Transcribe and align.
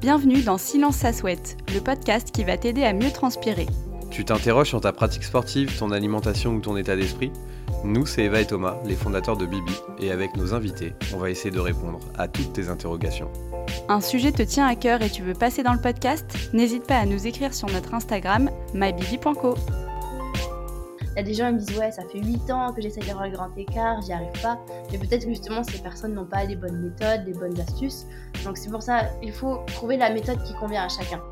Bienvenue 0.00 0.42
dans 0.42 0.58
Silence 0.58 0.96
ça 0.96 1.14
souhaite, 1.14 1.56
le 1.74 1.80
podcast 1.80 2.32
qui 2.32 2.44
va 2.44 2.58
t'aider 2.58 2.84
à 2.84 2.92
mieux 2.92 3.10
transpirer. 3.10 3.66
Tu 4.10 4.26
t'interroges 4.26 4.68
sur 4.68 4.82
ta 4.82 4.92
pratique 4.92 5.24
sportive, 5.24 5.78
ton 5.78 5.90
alimentation 5.90 6.52
ou 6.52 6.60
ton 6.60 6.76
état 6.76 6.96
d'esprit? 6.96 7.32
Nous, 7.82 8.04
c'est 8.04 8.24
Eva 8.24 8.42
et 8.42 8.46
Thomas, 8.46 8.76
les 8.84 8.94
fondateurs 8.94 9.38
de 9.38 9.46
Bibi, 9.46 9.72
et 9.98 10.10
avec 10.10 10.36
nos 10.36 10.52
invités, 10.52 10.92
on 11.14 11.18
va 11.18 11.30
essayer 11.30 11.50
de 11.50 11.60
répondre 11.60 12.00
à 12.18 12.28
toutes 12.28 12.52
tes 12.52 12.68
interrogations. 12.68 13.30
Un 13.88 14.02
sujet 14.02 14.32
te 14.32 14.42
tient 14.42 14.66
à 14.66 14.74
cœur 14.74 15.00
et 15.00 15.08
tu 15.08 15.22
veux 15.22 15.32
passer 15.32 15.62
dans 15.62 15.72
le 15.72 15.80
podcast? 15.80 16.26
N'hésite 16.52 16.86
pas 16.86 16.98
à 16.98 17.06
nous 17.06 17.26
écrire 17.26 17.54
sur 17.54 17.70
notre 17.70 17.94
Instagram 17.94 18.50
mybibi.co. 18.74 19.54
Il 21.16 21.20
y 21.20 21.22
a 21.22 21.24
des 21.24 21.32
gens 21.32 21.48
qui 21.48 21.54
me 21.54 21.58
disent 21.60 21.78
ouais 21.78 21.90
ça 21.90 22.02
fait 22.12 22.18
8 22.18 22.50
ans 22.50 22.74
que 22.74 22.82
j'essaie 22.82 23.00
d'avoir 23.00 23.24
le 23.24 23.32
grand 23.32 23.48
écart, 23.56 24.02
j'y 24.02 24.12
arrive 24.12 24.38
pas. 24.42 24.60
Mais 24.92 24.98
peut-être 24.98 25.26
justement 25.26 25.64
ces 25.64 25.78
personnes 25.78 26.12
n'ont 26.12 26.26
pas 26.26 26.44
les 26.44 26.56
bonnes 26.56 26.78
méthodes, 26.78 27.22
les 27.26 27.32
bonnes 27.32 27.58
astuces. 27.58 28.06
Donc 28.44 28.58
c'est 28.58 28.70
pour 28.70 28.82
ça 28.82 29.04
il 29.22 29.32
faut 29.32 29.60
trouver 29.66 29.96
la 29.96 30.10
méthode 30.10 30.42
qui 30.42 30.52
convient 30.54 30.84
à 30.84 30.88
chacun. 30.90 31.22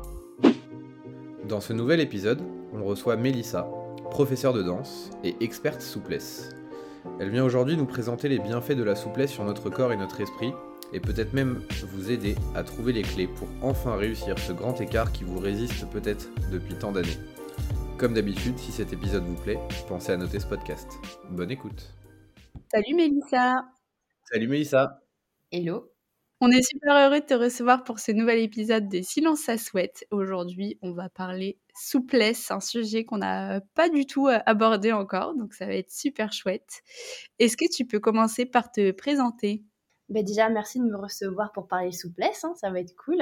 Dans 1.47 1.61
ce 1.61 1.71
nouvel 1.71 1.99
épisode, 1.99 2.41
on 2.73 2.83
reçoit 2.83 3.15
Mélissa, 3.15 3.67
professeure 4.09 4.53
de 4.53 4.63
danse 4.63 5.11
et 5.23 5.35
experte 5.39 5.81
souplesse. 5.81 6.49
Elle 7.19 7.29
vient 7.29 7.43
aujourd'hui 7.43 7.77
nous 7.77 7.85
présenter 7.85 8.27
les 8.27 8.39
bienfaits 8.39 8.71
de 8.71 8.83
la 8.83 8.95
souplesse 8.95 9.29
sur 9.29 9.43
notre 9.43 9.69
corps 9.69 9.93
et 9.93 9.97
notre 9.97 10.19
esprit, 10.19 10.51
et 10.93 10.99
peut-être 10.99 11.33
même 11.33 11.61
vous 11.93 12.09
aider 12.09 12.35
à 12.55 12.63
trouver 12.63 12.91
les 12.93 13.03
clés 13.03 13.27
pour 13.27 13.47
enfin 13.61 13.95
réussir 13.95 14.39
ce 14.39 14.51
grand 14.51 14.81
écart 14.81 15.11
qui 15.11 15.23
vous 15.23 15.39
résiste 15.39 15.87
peut-être 15.91 16.29
depuis 16.51 16.73
tant 16.73 16.91
d'années. 16.91 17.19
Comme 17.97 18.13
d'habitude, 18.13 18.57
si 18.59 18.73
cet 18.73 18.91
épisode 18.91 19.23
vous 19.23 19.41
plaît, 19.41 19.57
pensez 19.87 20.11
à 20.11 20.17
noter 20.17 20.41
ce 20.41 20.47
podcast. 20.47 20.99
Bonne 21.29 21.49
écoute. 21.49 21.93
Salut 22.69 22.93
Mélissa. 22.93 23.65
Salut 24.29 24.49
Mélissa. 24.49 25.01
Hello. 25.49 25.89
On 26.41 26.51
est 26.51 26.61
super 26.61 26.93
heureux 26.93 27.21
de 27.21 27.25
te 27.25 27.33
recevoir 27.33 27.85
pour 27.85 27.99
ce 27.99 28.11
nouvel 28.11 28.39
épisode 28.39 28.89
des 28.89 29.01
Silence 29.01 29.47
à 29.47 29.57
souhaite. 29.57 30.05
Aujourd'hui, 30.11 30.77
on 30.81 30.91
va 30.91 31.07
parler 31.07 31.57
souplesse, 31.73 32.51
un 32.51 32.59
sujet 32.59 33.05
qu'on 33.05 33.19
n'a 33.19 33.61
pas 33.75 33.87
du 33.87 34.05
tout 34.05 34.27
euh, 34.27 34.39
abordé 34.45 34.91
encore, 34.91 35.33
donc 35.33 35.53
ça 35.53 35.65
va 35.65 35.75
être 35.75 35.91
super 35.91 36.33
chouette. 36.33 36.81
Est-ce 37.39 37.55
que 37.55 37.73
tu 37.73 37.85
peux 37.85 38.01
commencer 38.01 38.45
par 38.45 38.73
te 38.73 38.91
présenter? 38.91 39.63
Ben 40.09 40.23
déjà, 40.23 40.49
merci 40.49 40.79
de 40.79 40.85
me 40.85 40.97
recevoir 40.97 41.51
pour 41.51 41.67
parler 41.67 41.91
souplesse, 41.91 42.43
hein, 42.43 42.53
ça 42.55 42.69
va 42.69 42.79
être 42.79 42.95
cool. 42.95 43.21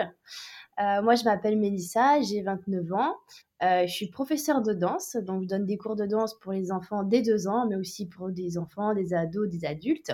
Euh, 0.79 1.01
moi, 1.01 1.15
je 1.15 1.23
m'appelle 1.23 1.57
Mélissa, 1.57 2.21
j'ai 2.21 2.41
29 2.41 2.91
ans. 2.93 3.15
Euh, 3.61 3.87
je 3.87 3.93
suis 3.93 4.09
professeure 4.09 4.61
de 4.61 4.73
danse, 4.73 5.15
donc 5.15 5.43
je 5.43 5.47
donne 5.47 5.65
des 5.65 5.77
cours 5.77 5.95
de 5.95 6.05
danse 6.05 6.37
pour 6.39 6.51
les 6.51 6.71
enfants 6.71 7.03
dès 7.03 7.21
2 7.21 7.47
ans, 7.47 7.67
mais 7.67 7.75
aussi 7.75 8.07
pour 8.07 8.31
des 8.31 8.57
enfants, 8.57 8.93
des 8.93 9.13
ados, 9.13 9.49
des 9.49 9.65
adultes. 9.65 10.11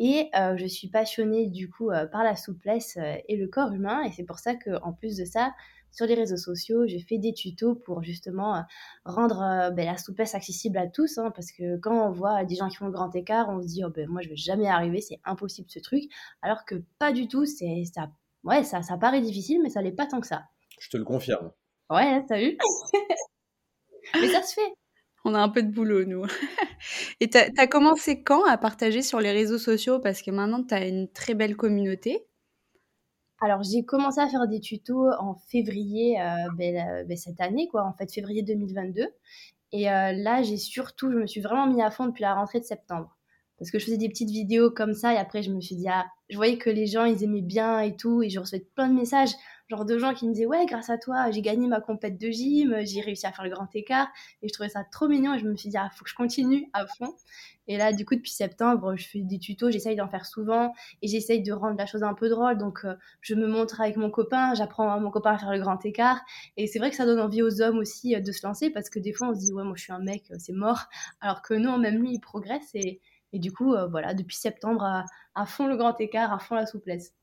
Et 0.00 0.28
euh, 0.36 0.56
je 0.56 0.66
suis 0.66 0.88
passionnée 0.88 1.46
du 1.46 1.70
coup 1.70 1.90
par 2.10 2.24
la 2.24 2.34
souplesse 2.34 2.98
et 3.28 3.36
le 3.36 3.46
corps 3.46 3.72
humain, 3.72 4.02
et 4.02 4.10
c'est 4.10 4.24
pour 4.24 4.40
ça 4.40 4.56
qu'en 4.56 4.92
plus 4.92 5.16
de 5.16 5.24
ça, 5.24 5.52
sur 5.94 6.06
les 6.06 6.14
réseaux 6.14 6.36
sociaux, 6.36 6.86
je 6.86 6.98
fais 6.98 7.18
des 7.18 7.32
tutos 7.32 7.74
pour 7.74 8.02
justement 8.02 8.64
rendre 9.04 9.70
ben, 9.72 9.86
la 9.86 9.96
souplesse 9.96 10.34
accessible 10.34 10.78
à 10.78 10.86
tous, 10.86 11.18
hein, 11.18 11.30
parce 11.34 11.52
que 11.52 11.76
quand 11.78 12.08
on 12.08 12.10
voit 12.10 12.44
des 12.44 12.56
gens 12.56 12.68
qui 12.68 12.76
font 12.76 12.86
le 12.86 12.92
grand 12.92 13.14
écart, 13.14 13.48
on 13.48 13.62
se 13.62 13.66
dit 13.68 13.84
oh, 13.84 13.90
ben, 13.90 14.08
moi 14.08 14.22
je 14.22 14.28
vais 14.28 14.36
jamais 14.36 14.68
arriver, 14.68 15.00
c'est 15.00 15.20
impossible 15.24 15.70
ce 15.70 15.78
truc, 15.78 16.04
alors 16.42 16.64
que 16.64 16.82
pas 16.98 17.12
du 17.12 17.28
tout, 17.28 17.46
c'est 17.46 17.84
ça, 17.92 18.08
ouais 18.42 18.64
ça, 18.64 18.82
ça 18.82 18.96
paraît 18.96 19.20
difficile, 19.20 19.60
mais 19.62 19.70
ça 19.70 19.82
l'est 19.82 19.92
pas 19.92 20.06
tant 20.06 20.20
que 20.20 20.26
ça. 20.26 20.44
Je 20.80 20.90
te 20.90 20.96
le 20.96 21.04
confirme. 21.04 21.52
Ouais, 21.90 22.24
t'as 22.26 22.38
vu? 22.38 22.58
Mais 24.14 24.28
ça 24.28 24.42
se 24.42 24.54
fait. 24.54 24.74
On 25.24 25.34
a 25.34 25.40
un 25.40 25.48
peu 25.48 25.62
de 25.62 25.70
boulot, 25.70 26.04
nous. 26.04 26.26
Et 27.20 27.30
tu 27.30 27.38
as, 27.38 27.66
commencé 27.66 28.22
quand 28.22 28.44
à 28.44 28.58
partager 28.58 29.02
sur 29.02 29.20
les 29.20 29.32
réseaux 29.32 29.58
sociaux? 29.58 29.98
Parce 29.98 30.20
que 30.20 30.30
maintenant, 30.30 30.62
tu 30.62 30.74
as 30.74 30.86
une 30.86 31.10
très 31.10 31.34
belle 31.34 31.56
communauté. 31.56 32.26
Alors, 33.40 33.62
j'ai 33.62 33.84
commencé 33.84 34.20
à 34.20 34.28
faire 34.28 34.46
des 34.48 34.60
tutos 34.60 35.10
en 35.18 35.34
février 35.34 36.20
euh, 36.20 36.48
ben, 36.56 37.04
ben, 37.06 37.16
cette 37.16 37.40
année, 37.40 37.68
quoi, 37.68 37.84
en 37.84 37.92
fait, 37.92 38.12
février 38.12 38.42
2022. 38.42 39.08
Et 39.72 39.90
euh, 39.90 40.12
là, 40.12 40.42
j'ai 40.42 40.56
surtout, 40.56 41.10
je 41.10 41.16
me 41.16 41.26
suis 41.26 41.40
vraiment 41.40 41.66
mis 41.66 41.82
à 41.82 41.90
fond 41.90 42.06
depuis 42.06 42.22
la 42.22 42.34
rentrée 42.34 42.60
de 42.60 42.64
septembre. 42.64 43.13
Parce 43.64 43.70
que 43.70 43.78
je 43.78 43.86
faisais 43.86 43.96
des 43.96 44.10
petites 44.10 44.28
vidéos 44.28 44.70
comme 44.70 44.92
ça, 44.92 45.14
et 45.14 45.16
après, 45.16 45.42
je 45.42 45.50
me 45.50 45.58
suis 45.58 45.74
dit, 45.74 45.88
ah, 45.88 46.04
je 46.28 46.36
voyais 46.36 46.58
que 46.58 46.68
les 46.68 46.86
gens, 46.86 47.06
ils 47.06 47.24
aimaient 47.24 47.40
bien 47.40 47.80
et 47.80 47.96
tout, 47.96 48.22
et 48.22 48.28
je 48.28 48.38
recevais 48.38 48.66
plein 48.74 48.88
de 48.90 48.94
messages 48.94 49.30
genre 49.70 49.84
de 49.84 49.98
gens 49.98 50.12
qui 50.12 50.26
me 50.26 50.32
disaient 50.32 50.46
ouais 50.46 50.66
grâce 50.66 50.90
à 50.90 50.98
toi 50.98 51.30
j'ai 51.30 51.40
gagné 51.40 51.66
ma 51.66 51.80
compète 51.80 52.18
de 52.18 52.30
gym 52.30 52.76
j'ai 52.82 53.00
réussi 53.00 53.26
à 53.26 53.32
faire 53.32 53.44
le 53.44 53.50
grand 53.50 53.74
écart 53.74 54.08
et 54.42 54.48
je 54.48 54.52
trouvais 54.52 54.68
ça 54.68 54.84
trop 54.84 55.08
mignon 55.08 55.34
et 55.34 55.38
je 55.38 55.46
me 55.46 55.56
suis 55.56 55.70
dit 55.70 55.76
ah 55.78 55.88
faut 55.94 56.04
que 56.04 56.10
je 56.10 56.14
continue 56.14 56.68
à 56.72 56.86
fond. 56.86 57.14
Et 57.66 57.78
là 57.78 57.92
du 57.94 58.04
coup 58.04 58.14
depuis 58.14 58.30
septembre 58.30 58.94
je 58.96 59.06
fais 59.08 59.20
des 59.20 59.38
tutos 59.38 59.70
j'essaye 59.70 59.96
d'en 59.96 60.08
faire 60.08 60.26
souvent 60.26 60.74
et 61.00 61.08
j'essaye 61.08 61.42
de 61.42 61.52
rendre 61.52 61.78
la 61.78 61.86
chose 61.86 62.02
un 62.02 62.12
peu 62.12 62.28
drôle 62.28 62.58
donc 62.58 62.84
euh, 62.84 62.94
je 63.22 63.34
me 63.34 63.46
montre 63.46 63.80
avec 63.80 63.96
mon 63.96 64.10
copain 64.10 64.54
j'apprends 64.54 64.90
à 64.90 65.00
mon 65.00 65.10
copain 65.10 65.32
à 65.32 65.38
faire 65.38 65.50
le 65.52 65.60
grand 65.60 65.82
écart 65.86 66.20
et 66.58 66.66
c'est 66.66 66.78
vrai 66.78 66.90
que 66.90 66.96
ça 66.96 67.06
donne 67.06 67.20
envie 67.20 67.40
aux 67.42 67.62
hommes 67.62 67.78
aussi 67.78 68.14
euh, 68.14 68.20
de 68.20 68.32
se 68.32 68.46
lancer 68.46 68.68
parce 68.68 68.90
que 68.90 68.98
des 68.98 69.14
fois 69.14 69.28
on 69.30 69.34
se 69.34 69.40
dit 69.40 69.52
ouais 69.54 69.64
moi 69.64 69.74
je 69.76 69.82
suis 69.84 69.92
un 69.92 69.98
mec 69.98 70.24
euh, 70.30 70.36
c'est 70.38 70.52
mort 70.52 70.84
alors 71.22 71.40
que 71.40 71.54
non 71.54 71.78
même 71.78 72.02
lui 72.02 72.12
il 72.12 72.20
progresse 72.20 72.68
et, 72.74 73.00
et 73.34 73.38
du 73.38 73.52
coup 73.52 73.74
voilà 73.90 74.14
depuis 74.14 74.36
septembre 74.36 74.84
à, 74.84 75.04
à 75.34 75.46
fond 75.46 75.66
le 75.66 75.76
grand 75.76 76.00
écart 76.00 76.32
à 76.32 76.38
fond 76.38 76.54
la 76.54 76.66
souplesse 76.66 77.14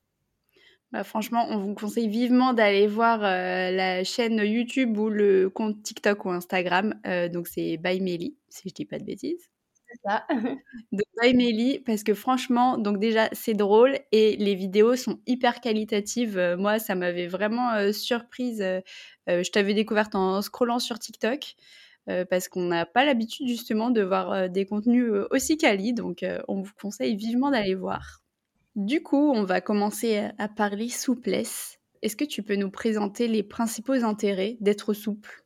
bah, 0.92 1.04
franchement, 1.04 1.46
on 1.48 1.56
vous 1.56 1.74
conseille 1.74 2.08
vivement 2.08 2.52
d'aller 2.52 2.86
voir 2.86 3.24
euh, 3.24 3.70
la 3.70 4.04
chaîne 4.04 4.36
YouTube 4.36 4.98
ou 4.98 5.08
le 5.08 5.48
compte 5.48 5.82
TikTok 5.82 6.26
ou 6.26 6.30
Instagram. 6.30 6.94
Euh, 7.06 7.30
donc, 7.30 7.48
c'est 7.48 7.78
By 7.78 8.36
si 8.50 8.68
je 8.68 8.74
dis 8.74 8.84
pas 8.84 8.98
de 8.98 9.04
bêtises. 9.04 9.48
C'est 9.88 9.98
ça. 10.04 10.26
de 10.92 11.02
By 11.22 11.80
parce 11.80 12.02
que 12.02 12.12
franchement, 12.12 12.76
donc 12.76 12.98
déjà, 12.98 13.30
c'est 13.32 13.54
drôle 13.54 13.98
et 14.12 14.36
les 14.36 14.54
vidéos 14.54 14.94
sont 14.96 15.18
hyper 15.26 15.62
qualitatives. 15.62 16.36
Euh, 16.36 16.58
moi, 16.58 16.78
ça 16.78 16.94
m'avait 16.94 17.26
vraiment 17.26 17.90
surprise. 17.92 18.62
je 19.26 19.50
t'avais 19.50 19.72
découverte 19.72 20.14
en 20.14 20.42
scrollant 20.42 20.78
sur 20.78 20.98
TikTok. 20.98 21.54
Parce 22.06 22.48
qu'on 22.48 22.62
n'a 22.62 22.86
pas 22.86 23.04
l'habitude 23.04 23.48
justement 23.48 23.90
de 23.90 24.02
voir 24.02 24.48
des 24.50 24.66
contenus 24.66 25.12
aussi 25.30 25.56
quali, 25.56 25.94
donc 25.94 26.24
on 26.48 26.62
vous 26.62 26.72
conseille 26.80 27.16
vivement 27.16 27.50
d'aller 27.50 27.74
voir. 27.74 28.20
Du 28.74 29.02
coup, 29.02 29.32
on 29.34 29.44
va 29.44 29.60
commencer 29.60 30.30
à 30.38 30.48
parler 30.48 30.88
souplesse. 30.88 31.78
Est-ce 32.00 32.16
que 32.16 32.24
tu 32.24 32.42
peux 32.42 32.56
nous 32.56 32.70
présenter 32.70 33.28
les 33.28 33.42
principaux 33.42 34.04
intérêts 34.04 34.56
d'être 34.60 34.94
souple? 34.94 35.44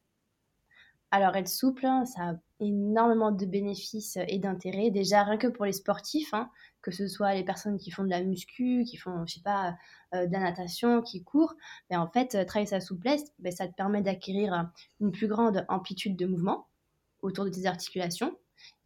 Alors, 1.10 1.36
être 1.36 1.48
souple, 1.48 1.86
hein, 1.86 2.04
ça 2.04 2.34
énormément 2.60 3.32
de 3.32 3.46
bénéfices 3.46 4.18
et 4.28 4.38
d'intérêts. 4.38 4.90
Déjà, 4.90 5.24
rien 5.24 5.36
que 5.36 5.46
pour 5.46 5.64
les 5.64 5.72
sportifs, 5.72 6.32
hein, 6.34 6.50
que 6.82 6.90
ce 6.90 7.08
soit 7.08 7.34
les 7.34 7.44
personnes 7.44 7.78
qui 7.78 7.90
font 7.90 8.04
de 8.04 8.10
la 8.10 8.22
muscu, 8.22 8.84
qui 8.84 8.96
font, 8.96 9.26
je 9.26 9.34
sais 9.34 9.42
pas, 9.42 9.76
euh, 10.14 10.26
de 10.26 10.32
la 10.32 10.40
natation, 10.40 11.02
qui 11.02 11.22
courent, 11.22 11.54
mais 11.90 11.96
en 11.96 12.08
fait, 12.08 12.46
travailler 12.46 12.66
sa 12.66 12.80
souplesse, 12.80 13.24
ben, 13.38 13.52
ça 13.52 13.66
te 13.68 13.74
permet 13.74 14.02
d'acquérir 14.02 14.70
une 15.00 15.12
plus 15.12 15.28
grande 15.28 15.64
amplitude 15.68 16.16
de 16.16 16.26
mouvement 16.26 16.66
autour 17.22 17.44
de 17.44 17.50
tes 17.50 17.66
articulations. 17.66 18.36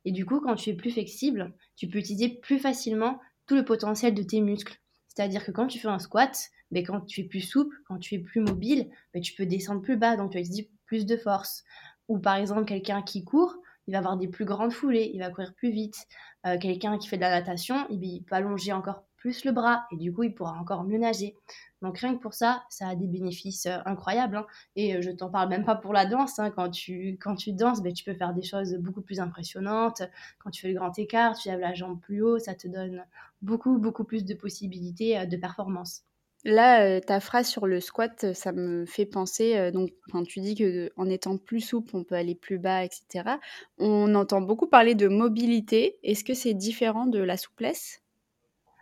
Et 0.04 0.12
du 0.12 0.24
coup, 0.24 0.40
quand 0.40 0.54
tu 0.54 0.70
es 0.70 0.74
plus 0.74 0.90
flexible, 0.90 1.52
tu 1.76 1.86
peux 1.88 1.98
utiliser 1.98 2.28
plus 2.28 2.58
facilement 2.58 3.20
le 3.54 3.64
potentiel 3.64 4.14
de 4.14 4.22
tes 4.22 4.40
muscles. 4.40 4.80
C'est-à-dire 5.08 5.44
que 5.44 5.50
quand 5.50 5.66
tu 5.66 5.78
fais 5.78 5.88
un 5.88 5.98
squat, 5.98 6.50
mais 6.70 6.82
quand 6.82 7.00
tu 7.00 7.22
es 7.22 7.24
plus 7.24 7.40
souple, 7.40 7.76
quand 7.86 7.98
tu 7.98 8.14
es 8.14 8.18
plus 8.18 8.40
mobile, 8.40 8.90
mais 9.14 9.20
tu 9.20 9.34
peux 9.34 9.46
descendre 9.46 9.82
plus 9.82 9.96
bas, 9.96 10.16
donc 10.16 10.32
tu 10.32 10.38
as 10.38 10.64
plus 10.86 11.06
de 11.06 11.16
force. 11.16 11.64
Ou 12.08 12.18
par 12.18 12.36
exemple, 12.36 12.64
quelqu'un 12.64 13.02
qui 13.02 13.24
court, 13.24 13.56
il 13.86 13.92
va 13.92 13.98
avoir 13.98 14.16
des 14.16 14.28
plus 14.28 14.44
grandes 14.44 14.72
foulées, 14.72 15.10
il 15.12 15.20
va 15.20 15.30
courir 15.30 15.54
plus 15.54 15.70
vite. 15.70 16.06
Euh, 16.46 16.58
quelqu'un 16.58 16.98
qui 16.98 17.08
fait 17.08 17.16
de 17.16 17.22
la 17.22 17.30
natation, 17.30 17.86
il 17.90 18.22
peut 18.22 18.34
allonger 18.34 18.72
encore 18.72 19.04
plus 19.16 19.44
le 19.44 19.52
bras 19.52 19.86
et 19.92 19.96
du 19.96 20.12
coup 20.12 20.22
il 20.22 20.34
pourra 20.34 20.52
encore 20.52 20.84
mieux 20.84 20.98
nager. 20.98 21.34
Donc 21.82 21.98
rien 21.98 22.14
que 22.14 22.20
pour 22.20 22.34
ça, 22.34 22.62
ça 22.70 22.88
a 22.88 22.94
des 22.94 23.06
bénéfices 23.06 23.66
euh, 23.66 23.78
incroyables. 23.84 24.36
Hein. 24.36 24.46
Et 24.76 24.96
euh, 24.96 25.02
je 25.02 25.10
t'en 25.10 25.30
parle 25.30 25.48
même 25.50 25.64
pas 25.64 25.76
pour 25.76 25.92
la 25.92 26.06
danse. 26.06 26.38
Hein. 26.38 26.50
Quand, 26.50 26.70
tu, 26.70 27.18
quand 27.20 27.34
tu 27.34 27.52
danses, 27.52 27.82
ben, 27.82 27.92
tu 27.92 28.04
peux 28.04 28.14
faire 28.14 28.32
des 28.32 28.42
choses 28.42 28.74
beaucoup 28.76 29.02
plus 29.02 29.20
impressionnantes. 29.20 30.02
Quand 30.38 30.50
tu 30.50 30.62
fais 30.62 30.68
le 30.68 30.78
grand 30.78 30.98
écart, 30.98 31.36
tu 31.36 31.48
lèves 31.48 31.60
la 31.60 31.74
jambe 31.74 32.00
plus 32.00 32.22
haut, 32.22 32.38
ça 32.38 32.54
te 32.54 32.68
donne 32.68 33.04
beaucoup, 33.42 33.78
beaucoup 33.78 34.04
plus 34.04 34.24
de 34.24 34.34
possibilités 34.34 35.26
de 35.26 35.36
performance. 35.36 36.04
Là, 36.44 37.00
ta 37.02 37.20
phrase 37.20 37.48
sur 37.48 37.66
le 37.66 37.80
squat, 37.80 38.32
ça 38.32 38.52
me 38.52 38.86
fait 38.86 39.04
penser, 39.04 39.70
donc 39.72 39.90
quand 40.10 40.24
tu 40.24 40.40
dis 40.40 40.54
qu'en 40.54 41.06
étant 41.06 41.36
plus 41.36 41.60
souple, 41.60 41.94
on 41.94 42.02
peut 42.02 42.14
aller 42.14 42.34
plus 42.34 42.58
bas, 42.58 42.82
etc. 42.82 43.36
On 43.76 44.14
entend 44.14 44.40
beaucoup 44.40 44.66
parler 44.66 44.94
de 44.94 45.06
mobilité. 45.06 45.98
Est-ce 46.02 46.24
que 46.24 46.32
c'est 46.32 46.54
différent 46.54 47.06
de 47.06 47.18
la 47.18 47.36
souplesse? 47.36 48.00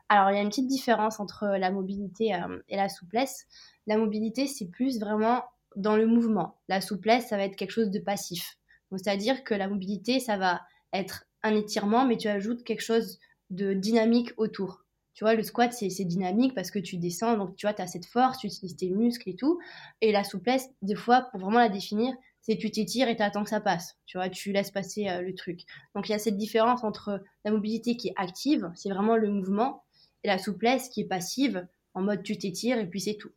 Alors, 0.09 0.31
il 0.31 0.37
y 0.37 0.39
a 0.39 0.43
une 0.43 0.49
petite 0.49 0.69
différence 0.69 1.21
entre 1.21 1.47
la 1.59 1.71
mobilité 1.71 2.35
euh, 2.35 2.59
et 2.69 2.77
la 2.77 2.89
souplesse. 2.89 3.47
La 3.87 3.99
mobilité, 3.99 4.47
c'est 4.47 4.67
plus 4.67 4.99
vraiment 4.99 5.45
dans 5.77 5.97
le 5.97 6.07
mouvement. 6.07 6.57
La 6.69 6.81
souplesse, 6.81 7.29
ça 7.29 7.37
va 7.37 7.45
être 7.45 7.57
quelque 7.57 7.73
chose 7.73 7.91
de 7.91 7.99
passif. 7.99 8.57
C'est-à-dire 8.91 9.45
que 9.45 9.55
la 9.55 9.69
mobilité, 9.69 10.19
ça 10.19 10.39
va 10.39 10.63
être 10.95 11.27
un 11.43 11.55
étirement, 11.55 12.07
mais 12.07 12.17
tu 12.17 12.29
ajoutes 12.29 12.65
quelque 12.65 12.81
chose 12.81 13.19
de 13.51 13.75
dynamique 13.75 14.33
autour. 14.39 14.83
Tu 15.19 15.25
vois, 15.25 15.35
le 15.35 15.43
squat, 15.43 15.73
c'est 15.73 16.05
dynamique 16.05 16.55
parce 16.55 16.71
que 16.71 16.79
tu 16.79 16.97
descends, 16.97 17.37
donc 17.37 17.57
tu 17.57 17.67
vois, 17.67 17.75
tu 17.75 17.83
as 17.83 17.89
cette 17.89 18.07
force, 18.07 18.39
tu 18.39 18.47
utilises 18.47 18.77
tes 18.77 18.89
muscles 18.89 19.29
et 19.29 19.35
tout. 19.35 19.59
Et 20.01 20.13
la 20.13 20.23
souplesse, 20.23 20.69
des 20.81 20.95
fois, 20.95 21.23
pour 21.33 21.41
vraiment 21.41 21.59
la 21.59 21.69
définir, 21.69 22.15
c'est 22.41 22.57
tu 22.57 22.71
t'étires 22.71 23.09
et 23.09 23.17
tu 23.17 23.23
attends 23.25 23.43
que 23.43 23.51
ça 23.51 23.61
passe. 23.61 23.97
Tu 24.07 24.17
vois, 24.17 24.29
tu 24.29 24.53
laisses 24.53 24.71
passer 24.71 25.09
le 25.21 25.35
truc. 25.35 25.63
Donc 25.97 26.09
il 26.09 26.13
y 26.13 26.15
a 26.15 26.21
cette 26.21 26.37
différence 26.37 26.85
entre 26.85 27.21
la 27.45 27.51
mobilité 27.51 27.97
qui 27.97 28.11
est 28.11 28.15
active, 28.15 28.71
c'est 28.77 28.91
vraiment 28.91 29.17
le 29.17 29.29
mouvement, 29.29 29.83
et 30.23 30.29
la 30.29 30.39
souplesse 30.39 30.89
qui 30.89 31.01
est 31.01 31.09
passive, 31.09 31.67
en 31.95 32.03
mode 32.03 32.23
tu 32.23 32.39
t'étires 32.39 32.79
et 32.79 32.87
puis 32.87 33.01
c'est 33.01 33.17
tout. 33.17 33.33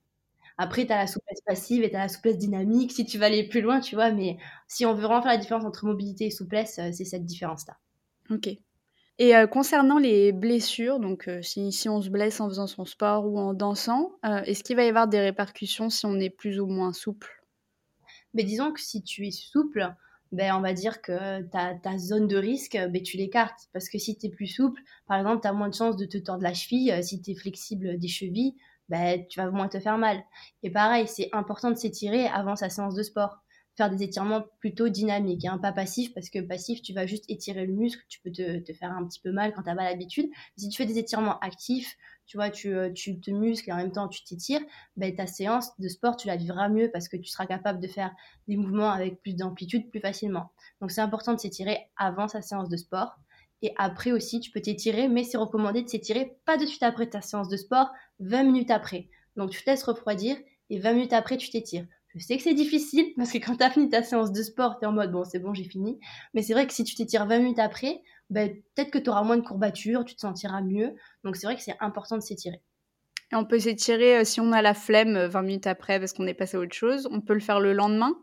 Après, 0.59 0.85
tu 0.85 0.93
as 0.93 0.97
la 0.97 1.07
souplesse 1.07 1.41
passive 1.47 1.81
et 1.83 1.89
tu 1.89 1.95
as 1.95 2.01
la 2.01 2.09
souplesse 2.09 2.37
dynamique 2.37 2.91
si 2.91 3.05
tu 3.05 3.17
vas 3.17 3.25
aller 3.25 3.47
plus 3.47 3.61
loin, 3.61 3.79
tu 3.79 3.95
vois. 3.95 4.11
Mais 4.11 4.37
si 4.67 4.85
on 4.85 4.93
veut 4.93 5.01
vraiment 5.01 5.23
faire 5.23 5.31
la 5.31 5.37
différence 5.39 5.65
entre 5.65 5.87
mobilité 5.87 6.27
et 6.27 6.29
souplesse, 6.29 6.77
euh, 6.77 6.91
c'est 6.93 7.05
cette 7.05 7.25
différence-là. 7.25 7.75
Ok. 8.29 8.49
Et 9.21 9.35
euh, 9.35 9.45
concernant 9.45 9.99
les 9.99 10.31
blessures, 10.31 10.99
donc 10.99 11.27
euh, 11.27 11.43
si, 11.43 11.87
on 11.87 12.01
se 12.01 12.09
blesse 12.09 12.41
en 12.41 12.49
faisant 12.49 12.65
son 12.65 12.85
sport 12.85 13.27
ou 13.27 13.37
en 13.37 13.53
dansant, 13.53 14.13
est-ce 14.23 14.63
qu'il 14.63 14.75
va 14.75 14.83
y 14.83 14.89
avoir 14.89 15.07
des 15.07 15.19
répercussions 15.19 15.91
si 15.91 16.07
on 16.07 16.19
est 16.19 16.31
plus 16.31 16.59
ou 16.59 16.65
moins 16.65 16.91
souple? 16.91 17.43
Mais 18.33 18.43
disons 18.43 18.71
que 18.71 18.81
si 18.81 19.03
tu 19.03 19.27
es 19.27 19.29
souple, 19.29 19.93
ben, 20.31 20.55
on 20.55 20.61
va 20.61 20.73
dire 20.73 21.03
que 21.03 21.43
ta, 21.43 21.97
zone 21.99 22.27
de 22.27 22.35
risque, 22.35 22.75
ben, 22.89 23.03
tu 23.03 23.17
l'écartes. 23.17 23.69
Parce 23.73 23.89
que 23.89 23.99
si 23.99 24.17
tu 24.17 24.25
es 24.25 24.29
plus 24.31 24.47
souple, 24.47 24.81
par 25.05 25.19
exemple, 25.19 25.43
tu 25.43 25.47
as 25.47 25.53
moins 25.53 25.69
de 25.69 25.75
chances 25.75 25.97
de 25.97 26.05
te 26.05 26.17
tordre 26.17 26.41
la 26.41 26.55
cheville. 26.55 26.91
Si 27.03 27.21
tu 27.21 27.29
es 27.29 27.35
flexible 27.35 27.99
des 27.99 28.07
chevilles, 28.07 28.55
bah, 28.89 29.19
tu 29.29 29.39
vas 29.39 29.51
moins 29.51 29.67
te 29.67 29.79
faire 29.79 29.99
mal. 29.99 30.23
Et 30.63 30.71
pareil, 30.71 31.07
c'est 31.07 31.29
important 31.31 31.69
de 31.69 31.75
s'étirer 31.75 32.25
avant 32.25 32.55
sa 32.55 32.69
séance 32.71 32.95
de 32.95 33.03
sport. 33.03 33.37
Faire 33.81 33.89
des 33.89 34.03
étirements 34.03 34.43
plutôt 34.59 34.89
dynamiques, 34.89 35.43
hein, 35.45 35.57
pas 35.57 35.71
passifs, 35.71 36.13
parce 36.13 36.29
que 36.29 36.37
passif, 36.37 36.83
tu 36.83 36.93
vas 36.93 37.07
juste 37.07 37.25
étirer 37.29 37.65
le 37.65 37.73
muscle, 37.73 37.99
tu 38.09 38.19
peux 38.19 38.31
te, 38.31 38.73
faire 38.73 38.91
un 38.91 39.03
petit 39.07 39.19
peu 39.19 39.31
mal 39.31 39.53
quand 39.55 39.63
tu 39.63 39.69
n'as 39.69 39.75
pas 39.75 39.85
l'habitude. 39.85 40.29
Si 40.55 40.69
tu 40.69 40.77
fais 40.77 40.85
des 40.85 40.99
étirements 40.99 41.39
actifs, 41.39 41.97
tu 42.27 42.37
vois, 42.37 42.51
tu, 42.51 42.75
euh, 42.75 42.91
tu 42.93 43.19
te 43.19 43.31
muscles 43.31 43.71
et 43.71 43.73
en 43.73 43.77
même 43.77 43.91
temps 43.91 44.07
tu 44.07 44.23
t'étires, 44.23 44.61
ben, 44.97 45.15
ta 45.15 45.25
séance 45.25 45.71
de 45.79 45.87
sport, 45.87 46.15
tu 46.15 46.27
la 46.27 46.35
vivras 46.35 46.69
mieux 46.69 46.91
parce 46.91 47.07
que 47.07 47.17
tu 47.17 47.27
seras 47.31 47.47
capable 47.47 47.79
de 47.79 47.87
faire 47.87 48.13
des 48.47 48.55
mouvements 48.55 48.91
avec 48.91 49.19
plus 49.23 49.35
d'amplitude 49.35 49.89
plus 49.89 49.99
facilement. 49.99 50.51
Donc 50.79 50.91
c'est 50.91 51.01
important 51.01 51.33
de 51.33 51.39
s'étirer 51.39 51.79
avant 51.97 52.27
sa 52.27 52.43
séance 52.43 52.69
de 52.69 52.77
sport. 52.77 53.15
Et 53.63 53.73
après 53.79 54.11
aussi, 54.11 54.41
tu 54.41 54.51
peux 54.51 54.61
t'étirer, 54.61 55.07
mais 55.07 55.23
c'est 55.23 55.39
recommandé 55.39 55.81
de 55.81 55.89
s'étirer 55.89 56.37
pas 56.45 56.57
de 56.57 56.67
suite 56.67 56.83
après 56.83 57.09
ta 57.09 57.21
séance 57.21 57.49
de 57.49 57.57
sport, 57.57 57.89
20 58.19 58.43
minutes 58.43 58.69
après. 58.69 59.09
Donc 59.37 59.49
tu 59.49 59.59
te 59.63 59.71
laisses 59.71 59.81
refroidir 59.81 60.37
et 60.69 60.77
20 60.77 60.93
minutes 60.93 61.13
après, 61.13 61.37
tu 61.37 61.49
t'étires. 61.49 61.87
Je 62.15 62.23
sais 62.23 62.37
que 62.37 62.43
c'est 62.43 62.53
difficile 62.53 63.13
parce 63.17 63.31
que 63.31 63.37
quand 63.37 63.57
tu 63.57 63.63
as 63.63 63.69
fini 63.69 63.89
ta 63.89 64.03
séance 64.03 64.31
de 64.31 64.43
sport, 64.43 64.79
tu 64.79 64.85
es 64.85 64.87
en 64.87 64.91
mode 64.91 65.11
bon, 65.11 65.23
c'est 65.23 65.39
bon, 65.39 65.53
j'ai 65.53 65.63
fini. 65.63 65.99
Mais 66.33 66.41
c'est 66.41 66.53
vrai 66.53 66.67
que 66.67 66.73
si 66.73 66.83
tu 66.83 66.95
t'étires 66.95 67.25
20 67.25 67.39
minutes 67.39 67.59
après, 67.59 68.01
ben, 68.29 68.53
peut-être 68.75 68.91
que 68.91 68.97
tu 68.97 69.09
auras 69.09 69.23
moins 69.23 69.37
de 69.37 69.45
courbatures, 69.45 70.05
tu 70.05 70.15
te 70.15 70.21
sentiras 70.21 70.61
mieux. 70.61 70.95
Donc 71.23 71.35
c'est 71.35 71.47
vrai 71.47 71.55
que 71.55 71.61
c'est 71.61 71.77
important 71.79 72.17
de 72.17 72.21
s'étirer. 72.21 72.61
Et 73.31 73.35
on 73.35 73.45
peut 73.45 73.59
s'étirer 73.59 74.17
euh, 74.17 74.23
si 74.25 74.41
on 74.41 74.51
a 74.51 74.61
la 74.61 74.73
flemme 74.73 75.17
20 75.25 75.39
euh, 75.39 75.41
minutes 75.41 75.67
après 75.67 75.99
parce 75.99 76.13
qu'on 76.13 76.27
est 76.27 76.33
passé 76.33 76.57
à 76.57 76.59
autre 76.59 76.75
chose. 76.75 77.07
On 77.11 77.21
peut 77.21 77.33
le 77.33 77.39
faire 77.39 77.59
le 77.59 77.73
lendemain? 77.73 78.13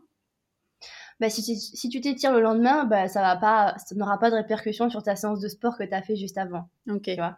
Bah, 1.19 1.29
si, 1.29 1.41
si, 1.43 1.89
tu 1.89 1.99
t'étires 1.99 2.31
le 2.31 2.39
lendemain, 2.39 2.85
bah, 2.85 3.09
ça 3.09 3.21
va 3.21 3.35
pas, 3.35 3.75
ça 3.77 3.93
n'aura 3.95 4.19
pas 4.19 4.29
de 4.29 4.35
répercussion 4.35 4.89
sur 4.89 5.03
ta 5.03 5.17
séance 5.17 5.41
de 5.41 5.49
sport 5.49 5.77
que 5.77 5.83
tu 5.83 5.93
as 5.93 6.01
fait 6.01 6.15
juste 6.15 6.37
avant. 6.37 6.69
Ok. 6.89 7.03
Tu 7.03 7.15
vois? 7.15 7.37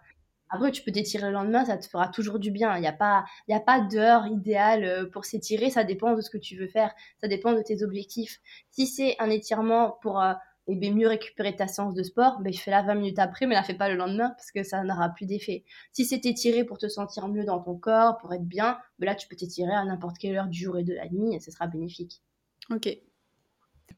Après, 0.51 0.71
tu 0.71 0.83
peux 0.83 0.91
t'étirer 0.91 1.27
le 1.27 1.33
lendemain, 1.33 1.65
ça 1.65 1.77
te 1.77 1.87
fera 1.87 2.07
toujours 2.09 2.37
du 2.37 2.51
bien. 2.51 2.75
Il 2.75 2.81
n'y 2.81 2.87
a 2.87 2.93
pas, 2.93 3.25
il 3.47 3.53
a 3.53 3.59
pas 3.59 3.81
d'heure 3.81 4.27
idéale 4.27 4.83
euh, 4.83 5.09
pour 5.09 5.25
s'étirer. 5.25 5.69
Ça 5.69 5.83
dépend 5.83 6.13
de 6.13 6.21
ce 6.21 6.29
que 6.29 6.37
tu 6.37 6.57
veux 6.57 6.67
faire. 6.67 6.93
Ça 7.19 7.27
dépend 7.27 7.53
de 7.53 7.61
tes 7.61 7.83
objectifs. 7.83 8.39
Si 8.69 8.85
c'est 8.85 9.15
un 9.19 9.29
étirement 9.29 9.97
pour 10.01 10.21
euh, 10.21 10.33
eh 10.67 10.75
bien, 10.75 10.93
mieux 10.93 11.07
récupérer 11.07 11.55
ta 11.55 11.67
séance 11.67 11.93
de 11.93 12.03
sport, 12.03 12.39
ben, 12.41 12.53
je 12.53 12.59
fais 12.59 12.71
la 12.71 12.81
20 12.83 12.95
minutes 12.95 13.19
après, 13.19 13.47
mais 13.47 13.55
la 13.55 13.63
fais 13.63 13.73
pas 13.73 13.89
le 13.89 13.95
lendemain 13.95 14.29
parce 14.29 14.51
que 14.51 14.63
ça 14.63 14.83
n'aura 14.83 15.09
plus 15.09 15.25
d'effet. 15.25 15.63
Si 15.91 16.05
c'est 16.05 16.25
étiré 16.25 16.65
pour 16.65 16.77
te 16.77 16.87
sentir 16.87 17.27
mieux 17.29 17.45
dans 17.45 17.59
ton 17.59 17.75
corps, 17.75 18.17
pour 18.17 18.33
être 18.33 18.45
bien, 18.45 18.77
ben 18.99 19.07
là, 19.07 19.15
tu 19.15 19.27
peux 19.27 19.35
t'étirer 19.35 19.73
à 19.73 19.83
n'importe 19.85 20.17
quelle 20.17 20.35
heure 20.35 20.47
du 20.47 20.59
jour 20.63 20.77
et 20.77 20.83
de 20.83 20.93
la 20.93 21.07
nuit 21.09 21.33
et 21.33 21.39
ce 21.39 21.51
sera 21.51 21.67
bénéfique. 21.67 22.21
Ok. 22.69 22.89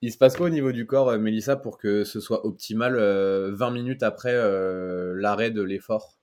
Il 0.01 0.11
se 0.11 0.17
passe 0.17 0.35
quoi 0.35 0.47
au 0.47 0.49
niveau 0.49 0.71
du 0.71 0.85
corps, 0.85 1.09
euh, 1.09 1.17
Mélissa, 1.17 1.55
pour 1.55 1.77
que 1.77 2.03
ce 2.03 2.19
soit 2.19 2.45
optimal 2.45 2.93
20 2.93 2.99
euh, 2.99 3.71
minutes 3.71 4.03
après 4.03 4.33
euh, 4.33 5.13
l'arrêt 5.15 5.51
de 5.51 5.61
l'effort? 5.61 6.17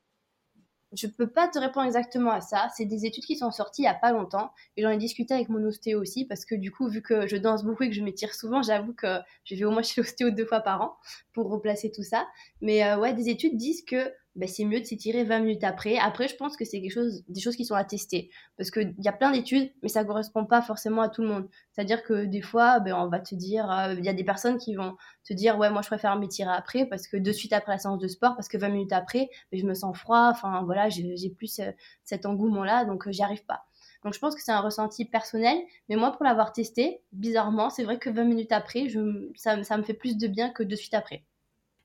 Je 0.92 1.06
peux 1.06 1.28
pas 1.28 1.48
te 1.48 1.58
répondre 1.58 1.86
exactement 1.86 2.32
à 2.32 2.40
ça. 2.40 2.68
C'est 2.76 2.84
des 2.84 3.06
études 3.06 3.24
qui 3.24 3.36
sont 3.36 3.50
sorties 3.50 3.82
il 3.82 3.84
y 3.84 3.88
a 3.88 3.94
pas 3.94 4.12
longtemps 4.12 4.52
et 4.76 4.82
j'en 4.82 4.90
ai 4.90 4.98
discuté 4.98 5.34
avec 5.34 5.48
mon 5.48 5.62
ostéo 5.64 6.00
aussi 6.00 6.24
parce 6.24 6.44
que 6.44 6.54
du 6.54 6.72
coup, 6.72 6.88
vu 6.88 7.02
que 7.02 7.26
je 7.26 7.36
danse 7.36 7.64
beaucoup 7.64 7.84
et 7.84 7.88
que 7.88 7.94
je 7.94 8.02
m'étire 8.02 8.34
souvent, 8.34 8.62
j'avoue 8.62 8.92
que 8.94 9.18
je 9.44 9.54
vais 9.54 9.64
au 9.64 9.70
moins 9.70 9.82
chez 9.82 10.00
l'ostéo 10.00 10.30
deux 10.30 10.46
fois 10.46 10.60
par 10.60 10.82
an 10.82 10.96
pour 11.32 11.50
replacer 11.50 11.92
tout 11.92 12.02
ça. 12.02 12.26
Mais 12.60 12.94
ouais, 12.94 13.14
des 13.14 13.28
études 13.28 13.56
disent 13.56 13.84
que 13.84 14.12
ben, 14.36 14.48
c'est 14.48 14.64
mieux 14.64 14.80
de 14.80 14.84
s'étirer 14.84 15.24
20 15.24 15.40
minutes 15.40 15.64
après. 15.64 15.98
Après, 15.98 16.28
je 16.28 16.36
pense 16.36 16.56
que 16.56 16.64
c'est 16.64 16.88
chose, 16.88 17.24
des 17.28 17.40
choses 17.40 17.56
qui 17.56 17.64
sont 17.64 17.74
à 17.74 17.84
tester. 17.84 18.30
Parce 18.56 18.70
qu'il 18.70 18.94
y 18.98 19.08
a 19.08 19.12
plein 19.12 19.32
d'études, 19.32 19.72
mais 19.82 19.88
ça 19.88 20.02
ne 20.02 20.08
correspond 20.08 20.44
pas 20.46 20.62
forcément 20.62 21.02
à 21.02 21.08
tout 21.08 21.22
le 21.22 21.28
monde. 21.28 21.48
C'est-à-dire 21.72 22.02
que 22.02 22.24
des 22.24 22.40
fois, 22.40 22.80
ben, 22.80 22.94
on 22.94 23.08
va 23.08 23.20
te 23.20 23.34
dire, 23.34 23.70
euh, 23.70 23.94
il 23.98 24.04
y 24.04 24.08
a 24.08 24.12
des 24.12 24.24
personnes 24.24 24.58
qui 24.58 24.74
vont 24.74 24.96
te 25.24 25.34
dire, 25.34 25.58
ouais, 25.58 25.70
moi 25.70 25.82
je 25.82 25.88
préfère 25.88 26.16
m'étirer 26.16 26.52
après, 26.52 26.86
parce 26.86 27.08
que 27.08 27.16
de 27.16 27.32
suite 27.32 27.52
après 27.52 27.72
la 27.72 27.78
séance 27.78 27.98
de 27.98 28.08
sport, 28.08 28.34
parce 28.36 28.48
que 28.48 28.58
20 28.58 28.68
minutes 28.68 28.92
après, 28.92 29.28
ben, 29.50 29.60
je 29.60 29.66
me 29.66 29.74
sens 29.74 29.96
froid, 29.96 30.28
enfin 30.30 30.62
voilà, 30.64 30.88
j'ai 30.88 31.30
plus 31.30 31.58
euh, 31.60 31.70
cet 32.04 32.26
engouement-là, 32.26 32.84
donc 32.84 33.06
euh, 33.06 33.12
j'y 33.12 33.22
arrive 33.22 33.44
pas. 33.44 33.64
Donc 34.04 34.14
je 34.14 34.18
pense 34.18 34.34
que 34.34 34.42
c'est 34.42 34.52
un 34.52 34.60
ressenti 34.60 35.04
personnel, 35.04 35.58
mais 35.88 35.96
moi 35.96 36.12
pour 36.12 36.24
l'avoir 36.24 36.52
testé, 36.52 37.02
bizarrement, 37.12 37.68
c'est 37.70 37.84
vrai 37.84 37.98
que 37.98 38.08
20 38.10 38.24
minutes 38.24 38.52
après, 38.52 38.88
je, 38.88 39.30
ça, 39.36 39.62
ça 39.62 39.76
me 39.76 39.82
fait 39.82 39.94
plus 39.94 40.16
de 40.16 40.26
bien 40.26 40.50
que 40.50 40.62
de 40.62 40.74
suite 40.74 40.94
après. 40.94 41.24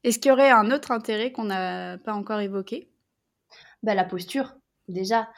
Est-ce 0.06 0.20
qu'il 0.20 0.30
y 0.30 0.32
aurait 0.32 0.52
un 0.52 0.70
autre 0.70 0.92
intérêt 0.92 1.32
qu'on 1.32 1.46
n'a 1.46 1.98
pas 1.98 2.14
encore 2.14 2.40
évoqué? 2.40 2.92
Bah, 3.82 3.96
La 3.96 4.04
posture, 4.04 4.54
déjà. 4.88 5.30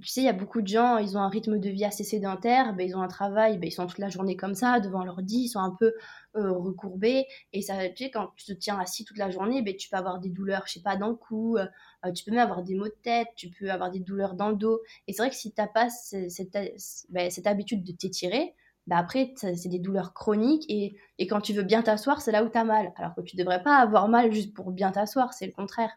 Tu 0.00 0.08
sais, 0.08 0.22
il 0.22 0.24
y 0.24 0.28
a 0.28 0.32
beaucoup 0.32 0.62
de 0.62 0.66
gens, 0.66 0.96
ils 0.96 1.18
ont 1.18 1.20
un 1.20 1.28
rythme 1.28 1.58
de 1.58 1.68
vie 1.68 1.84
assez 1.84 2.04
sédentaire, 2.04 2.74
bah, 2.74 2.84
ils 2.84 2.96
ont 2.96 3.02
un 3.02 3.08
travail, 3.08 3.58
bah, 3.58 3.66
ils 3.66 3.70
sont 3.70 3.86
toute 3.86 3.98
la 3.98 4.08
journée 4.08 4.34
comme 4.34 4.54
ça, 4.54 4.80
devant 4.80 5.04
lit, 5.18 5.44
ils 5.44 5.48
sont 5.48 5.60
un 5.60 5.76
peu 5.78 5.92
euh, 6.36 6.52
recourbés. 6.52 7.26
Et 7.52 7.60
ça, 7.60 7.86
tu 7.90 8.04
sais, 8.04 8.10
quand 8.10 8.30
tu 8.36 8.46
te 8.46 8.52
tiens 8.54 8.78
assis 8.80 9.04
toute 9.04 9.18
la 9.18 9.30
journée, 9.30 9.60
bah, 9.60 9.72
tu 9.78 9.90
peux 9.90 9.96
avoir 9.98 10.20
des 10.20 10.30
douleurs, 10.30 10.62
je 10.66 10.72
sais 10.72 10.82
pas, 10.82 10.96
dans 10.96 11.08
le 11.10 11.16
cou, 11.16 11.58
euh, 11.58 11.66
tu 12.12 12.24
peux 12.24 12.30
même 12.30 12.40
avoir 12.40 12.62
des 12.62 12.76
maux 12.76 12.88
de 12.88 12.96
tête, 13.02 13.28
tu 13.36 13.50
peux 13.50 13.70
avoir 13.70 13.90
des 13.90 14.00
douleurs 14.00 14.36
dans 14.36 14.48
le 14.48 14.56
dos. 14.56 14.80
Et 15.06 15.12
c'est 15.12 15.20
vrai 15.20 15.28
que 15.28 15.36
si 15.36 15.52
tu 15.52 15.60
n'as 15.60 15.68
pas 15.68 15.90
cette, 15.90 16.56
cette 16.78 17.46
habitude 17.46 17.84
de 17.84 17.92
t'étirer, 17.92 18.54
bah 18.86 18.98
après, 18.98 19.32
c'est 19.36 19.68
des 19.68 19.78
douleurs 19.78 20.12
chroniques 20.12 20.66
et, 20.68 20.96
et, 21.18 21.26
quand 21.26 21.40
tu 21.40 21.54
veux 21.54 21.62
bien 21.62 21.82
t'asseoir, 21.82 22.20
c'est 22.20 22.32
là 22.32 22.44
où 22.44 22.50
tu 22.50 22.58
as 22.58 22.64
mal. 22.64 22.92
Alors 22.96 23.14
que 23.14 23.22
tu 23.22 23.34
devrais 23.36 23.62
pas 23.62 23.76
avoir 23.76 24.08
mal 24.08 24.30
juste 24.30 24.52
pour 24.52 24.72
bien 24.72 24.92
t'asseoir, 24.92 25.32
c'est 25.32 25.46
le 25.46 25.52
contraire. 25.52 25.90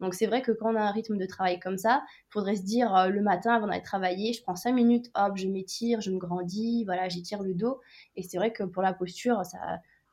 Donc 0.00 0.12
c'est 0.12 0.26
vrai 0.26 0.42
que 0.42 0.52
quand 0.52 0.72
on 0.72 0.76
a 0.76 0.82
un 0.82 0.90
rythme 0.90 1.16
de 1.16 1.24
travail 1.24 1.58
comme 1.58 1.78
ça, 1.78 2.02
il 2.28 2.32
faudrait 2.32 2.56
se 2.56 2.62
dire 2.62 2.94
euh, 2.94 3.08
le 3.08 3.22
matin 3.22 3.54
avant 3.54 3.66
d'aller 3.66 3.82
travailler, 3.82 4.34
je 4.34 4.42
prends 4.42 4.56
5 4.56 4.72
minutes, 4.72 5.10
hop, 5.14 5.32
je 5.36 5.48
m'étire, 5.48 6.02
je 6.02 6.10
me 6.10 6.18
grandis, 6.18 6.84
voilà, 6.84 7.08
j'étire 7.08 7.42
le 7.42 7.54
dos. 7.54 7.80
Et 8.16 8.22
c'est 8.22 8.36
vrai 8.36 8.52
que 8.52 8.62
pour 8.62 8.82
la 8.82 8.92
posture, 8.92 9.42
ça, 9.46 9.58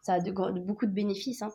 ça 0.02 0.14
a 0.14 0.20
de, 0.22 0.32
beaucoup 0.32 0.86
de 0.86 0.94
bénéfices. 0.94 1.42
Hein. 1.42 1.52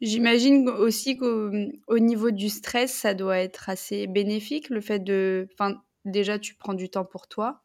J'imagine 0.00 0.68
aussi 0.68 1.16
qu'au 1.16 1.98
niveau 1.98 2.30
du 2.30 2.50
stress, 2.50 2.92
ça 2.92 3.14
doit 3.14 3.38
être 3.38 3.68
assez 3.68 4.06
bénéfique, 4.06 4.70
le 4.70 4.80
fait 4.80 5.00
de... 5.00 5.48
Enfin, 5.54 5.82
déjà, 6.04 6.38
tu 6.38 6.54
prends 6.54 6.74
du 6.74 6.88
temps 6.88 7.04
pour 7.04 7.26
toi 7.26 7.63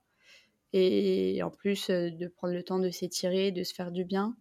et 0.74 1.42
en 1.44 1.50
plus 1.50 1.90
de 1.90 2.28
prendre 2.28 2.54
le 2.54 2.64
temps 2.64 2.80
de 2.80 2.90
s'étirer, 2.90 3.52
de 3.52 3.64
se 3.64 3.74
faire 3.74 3.92
du 3.92 4.06
bien. 4.06 4.36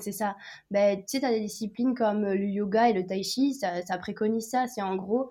C'est 0.00 0.12
ça. 0.12 0.36
Ben, 0.70 0.98
tu 0.98 1.04
sais, 1.06 1.20
tu 1.20 1.26
as 1.26 1.30
des 1.30 1.40
disciplines 1.40 1.94
comme 1.94 2.24
le 2.24 2.46
yoga 2.46 2.88
et 2.88 2.92
le 2.92 3.06
tai 3.06 3.22
chi, 3.22 3.54
ça, 3.54 3.82
ça 3.82 3.98
préconise 3.98 4.48
ça. 4.48 4.66
C'est 4.66 4.82
en 4.82 4.96
gros 4.96 5.30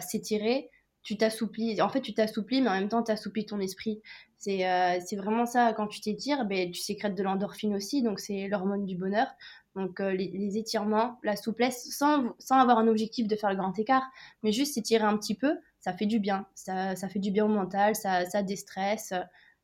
s'étirer, 0.00 0.70
tu 1.02 1.16
t'assouplis. 1.16 1.80
En 1.80 1.88
fait, 1.88 2.00
tu 2.00 2.14
t'assouplis, 2.14 2.60
mais 2.60 2.68
en 2.68 2.74
même 2.74 2.88
temps, 2.88 3.02
tu 3.02 3.12
assouplis 3.12 3.46
ton 3.46 3.60
esprit. 3.60 4.00
C'est 4.38 5.16
vraiment 5.16 5.46
ça. 5.46 5.72
Quand 5.72 5.86
tu 5.86 6.00
t'étires, 6.00 6.44
ben, 6.46 6.70
tu 6.70 6.80
sécrètes 6.80 7.14
de 7.14 7.22
l'endorphine 7.22 7.74
aussi, 7.74 8.02
donc 8.02 8.20
c'est 8.20 8.48
l'hormone 8.48 8.86
du 8.86 8.96
bonheur. 8.96 9.28
Donc 9.76 10.00
les, 10.00 10.30
les, 10.32 10.56
étirements, 10.56 11.18
la 11.22 11.36
souplesse, 11.36 11.86
sans, 11.90 12.34
sans 12.38 12.58
avoir 12.58 12.78
un 12.78 12.88
objectif 12.88 13.28
de 13.28 13.36
faire 13.36 13.50
le 13.50 13.56
grand 13.56 13.78
écart, 13.78 14.04
mais 14.42 14.50
juste 14.50 14.74
s'étirer 14.74 15.04
un 15.04 15.18
petit 15.18 15.34
peu, 15.34 15.54
ça 15.86 15.92
fait 15.92 16.06
du 16.06 16.18
bien. 16.18 16.46
Ça, 16.56 16.96
ça 16.96 17.08
fait 17.08 17.20
du 17.20 17.30
bien 17.30 17.44
au 17.44 17.48
mental, 17.48 17.94
ça, 17.94 18.24
ça 18.24 18.42
déstresse, 18.42 19.14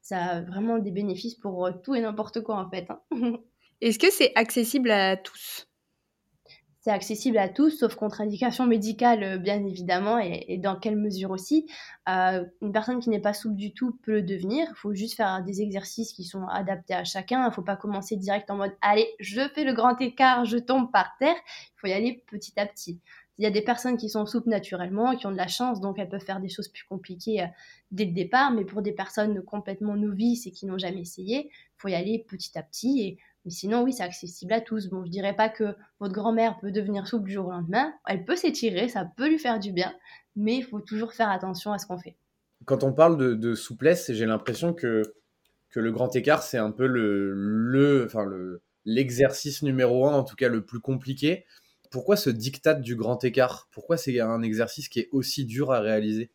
ça 0.01 0.25
a 0.25 0.41
vraiment 0.41 0.79
des 0.79 0.93
bénéfices 0.93 1.35
pour 1.35 1.67
euh, 1.67 1.73
tout 1.83 1.97
et 1.97 2.01
n'importe 2.01 2.43
quoi 2.43 2.59
en 2.59 2.71
fait. 2.71 2.87
Hein. 2.91 3.01
Est-ce 3.81 3.99
que 3.99 4.09
c'est 4.13 4.31
accessible 4.37 4.93
à 4.93 5.17
tous? 5.17 5.67
C'est 6.79 6.93
accessible 6.93 7.39
à 7.39 7.49
tous, 7.49 7.71
sauf 7.71 7.97
contre-indication 7.97 8.67
médicale, 8.67 9.23
euh, 9.25 9.39
bien 9.39 9.65
évidemment, 9.67 10.21
et, 10.21 10.59
dans 10.59 10.77
quelle 10.77 10.97
mesure 10.97 11.33
aussi? 11.33 11.67
Euh, 12.09 12.45
une 12.61 12.73
personne 12.73 13.01
qui 13.01 13.11
n'est 13.11 13.21
pas 13.21 13.35
souple 13.35 13.57
du 13.57 13.73
tout 13.75 13.99
peut 14.05 14.13
le 14.13 14.23
devenir. 14.23 14.69
Il 14.71 14.77
faut 14.77 14.95
juste 14.95 15.17
faire 15.17 15.43
des 15.43 15.61
exercices 15.61 16.13
qui 16.13 16.23
sont 16.23 16.47
adaptés 16.47 16.95
à 16.95 17.03
chacun. 17.03 17.43
Il 17.43 17.47
ne 17.47 17.53
faut 17.53 17.63
pas 17.63 17.77
commencer 17.77 18.17
direct 18.17 18.49
en 18.49 18.57
mode 18.57 18.77
allez, 18.81 19.09
je 19.19 19.41
fais 19.55 19.65
le 19.65 19.73
grand 19.73 20.01
écart, 20.01 20.45
je 20.45 20.59
tombe 20.59 20.93
par 20.93 21.17
terre. 21.19 21.37
Il 21.37 21.81
faut 21.81 21.87
y 21.89 21.93
aller 21.93 22.25
petit 22.29 22.53
à 22.61 22.67
petit. 22.67 23.01
Il 23.43 23.45
y 23.45 23.49
a 23.49 23.51
des 23.51 23.63
personnes 23.63 23.97
qui 23.97 24.09
sont 24.09 24.25
souples 24.25 24.51
naturellement, 24.51 25.17
qui 25.17 25.27
ont 25.27 25.33
de 25.33 25.37
la 25.37 25.49
chance, 25.49 25.81
donc 25.81 25.99
elles 25.99 26.09
peuvent 26.09 26.25
faire 26.25 26.39
des 26.39 26.49
choses 26.49 26.69
plus 26.69 26.85
compliquées 26.85 27.43
euh, 27.43 27.47
dès 27.91 28.05
le 28.05 28.13
départ. 28.13 28.53
Mais 28.53 28.65
pour 28.65 28.83
des 28.83 28.93
personnes 28.93 29.43
complètement 29.43 29.97
novices 29.97 30.47
et 30.47 30.53
qui 30.53 30.65
n'ont 30.65 30.79
jamais 30.79 31.01
essayé, 31.01 31.51
faut 31.77 31.89
y 31.89 31.95
aller 31.97 32.25
petit 32.29 32.57
à 32.57 32.63
petit. 32.63 33.01
Et, 33.03 33.19
mais 33.45 33.51
sinon, 33.51 33.83
oui, 33.83 33.93
c'est 33.93 34.05
accessible 34.05 34.53
à 34.53 34.61
tous. 34.61 34.87
Bon, 34.91 35.05
je 35.05 35.11
dirais 35.11 35.35
pas 35.35 35.49
que 35.49 35.75
votre 35.99 36.15
grand-mère 36.15 36.57
peut 36.61 36.71
devenir 36.71 37.09
souple 37.09 37.25
du 37.25 37.33
jour 37.33 37.49
au 37.49 37.51
lendemain. 37.51 37.93
Elle 38.07 38.25
peut 38.25 38.37
s'étirer, 38.37 38.89
ça 38.89 39.11
peut 39.17 39.29
lui 39.29 39.41
faire 39.41 39.59
du 39.59 39.73
bien, 39.73 39.93
mais 40.37 40.59
il 40.59 40.63
faut 40.63 40.79
toujours 40.79 41.13
faire 41.13 41.29
attention 41.29 41.73
à 41.73 41.79
ce 41.79 41.87
qu'on 41.89 41.99
fait. 41.99 42.15
Quand 42.65 42.85
on 42.85 42.93
parle 42.93 43.41
de, 43.41 43.55
souplesse, 43.57 44.13
j'ai 44.13 44.27
l'impression 44.27 44.73
que 44.73 45.03
que 45.71 45.81
le 45.81 45.91
grand 45.91 46.15
écart, 46.15 46.43
c'est 46.43 46.59
un 46.59 46.71
peu 46.71 46.87
le, 46.87 47.33
le, 47.33 48.05
enfin 48.05 48.25
le, 48.25 48.61
l'exercice 48.85 49.63
numéro 49.63 50.07
un, 50.07 50.13
en 50.13 50.23
tout 50.23 50.37
cas 50.37 50.49
le 50.49 50.65
plus 50.65 50.81
compliqué. 50.81 51.45
Pourquoi 51.93 52.17
ce 52.17 52.31
diktat 52.31 52.75
du 52.75 52.97
grand 52.97 53.23
écart? 53.23 53.69
Pourquoi 53.71 53.97
c'est 53.97 54.19
un 54.19 54.43
exercice 54.43 54.89
qui 54.89 55.01
est 55.01 55.09
aussi 55.13 55.45
dur 55.45 55.71
à 55.71 55.81
réaliser? 55.81 56.33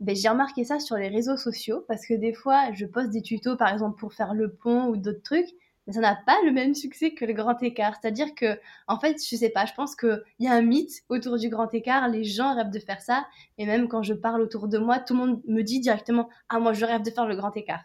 Ben, 0.00 0.14
j'ai 0.14 0.28
remarqué 0.28 0.62
ça 0.64 0.78
sur 0.78 0.96
les 0.96 1.08
réseaux 1.08 1.36
sociaux 1.36 1.84
parce 1.88 2.06
que 2.06 2.14
des 2.14 2.32
fois, 2.32 2.70
je 2.72 2.84
poste 2.86 3.10
des 3.10 3.22
tutos, 3.22 3.56
par 3.56 3.72
exemple, 3.72 3.98
pour 3.98 4.12
faire 4.14 4.34
le 4.34 4.52
pont 4.52 4.86
ou 4.88 4.96
d'autres 4.96 5.22
trucs, 5.22 5.48
mais 5.86 5.94
ça 5.94 6.00
n'a 6.00 6.16
pas 6.26 6.36
le 6.44 6.52
même 6.52 6.74
succès 6.74 7.14
que 7.14 7.24
le 7.24 7.32
grand 7.32 7.60
écart. 7.62 7.96
C'est-à-dire 8.00 8.34
que, 8.34 8.60
en 8.86 9.00
fait, 9.00 9.16
je 9.26 9.36
sais 9.36 9.48
pas, 9.48 9.64
je 9.64 9.72
pense 9.74 9.96
qu'il 9.96 10.22
y 10.38 10.46
a 10.46 10.52
un 10.52 10.62
mythe 10.62 11.02
autour 11.08 11.38
du 11.38 11.48
grand 11.48 11.72
écart, 11.74 12.08
les 12.08 12.24
gens 12.24 12.54
rêvent 12.54 12.70
de 12.70 12.78
faire 12.78 13.00
ça, 13.00 13.26
et 13.56 13.66
même 13.66 13.88
quand 13.88 14.02
je 14.02 14.14
parle 14.14 14.42
autour 14.42 14.68
de 14.68 14.78
moi, 14.78 15.00
tout 15.00 15.14
le 15.14 15.20
monde 15.20 15.42
me 15.46 15.62
dit 15.62 15.80
directement 15.80 16.28
Ah, 16.50 16.60
moi, 16.60 16.74
je 16.74 16.84
rêve 16.84 17.02
de 17.02 17.10
faire 17.10 17.26
le 17.26 17.36
grand 17.36 17.56
écart. 17.56 17.84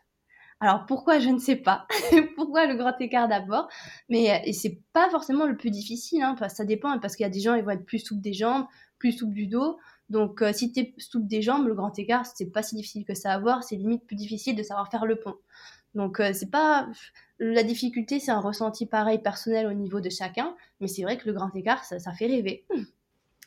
Alors 0.59 0.85
pourquoi 0.85 1.19
je 1.19 1.29
ne 1.29 1.39
sais 1.39 1.55
pas. 1.55 1.87
pourquoi 2.35 2.65
le 2.65 2.75
grand 2.75 2.99
écart 2.99 3.27
d'abord? 3.27 3.67
Mais 4.09 4.31
euh, 4.31 4.51
c'est 4.53 4.79
pas 4.93 5.09
forcément 5.09 5.45
le 5.45 5.57
plus 5.57 5.71
difficile. 5.71 6.21
Hein, 6.21 6.35
ça 6.49 6.65
dépend 6.65 6.97
parce 6.99 7.15
qu'il 7.15 7.23
y 7.23 7.27
a 7.27 7.31
des 7.31 7.39
gens 7.39 7.55
ils 7.55 7.63
vont 7.63 7.71
être 7.71 7.85
plus 7.85 7.99
souples 7.99 8.21
des 8.21 8.33
jambes, 8.33 8.65
plus 8.97 9.11
souples 9.11 9.33
du 9.33 9.47
dos. 9.47 9.77
Donc 10.09 10.41
euh, 10.41 10.53
si 10.53 10.71
tu 10.71 10.79
es 10.81 10.95
souple 10.97 11.27
des 11.27 11.41
jambes, 11.41 11.67
le 11.67 11.75
grand 11.75 11.97
écart 11.97 12.25
c'est 12.25 12.51
pas 12.51 12.63
si 12.63 12.75
difficile 12.75 13.05
que 13.05 13.13
ça 13.13 13.33
à 13.33 13.39
voir. 13.39 13.63
C'est 13.63 13.75
limite 13.75 14.05
plus 14.05 14.15
difficile 14.15 14.55
de 14.55 14.63
savoir 14.63 14.89
faire 14.89 15.05
le 15.05 15.17
pont. 15.17 15.35
Donc 15.95 16.19
euh, 16.19 16.31
c'est 16.33 16.49
pas 16.49 16.87
la 17.39 17.63
difficulté, 17.63 18.19
c'est 18.19 18.31
un 18.31 18.39
ressenti 18.39 18.85
pareil 18.85 19.19
personnel 19.19 19.67
au 19.67 19.73
niveau 19.73 19.99
de 20.01 20.09
chacun. 20.09 20.55
Mais 20.79 20.87
c'est 20.87 21.03
vrai 21.03 21.17
que 21.17 21.27
le 21.27 21.33
grand 21.33 21.53
écart 21.55 21.83
ça 21.83 22.11
fait 22.13 22.27
rêver. 22.27 22.65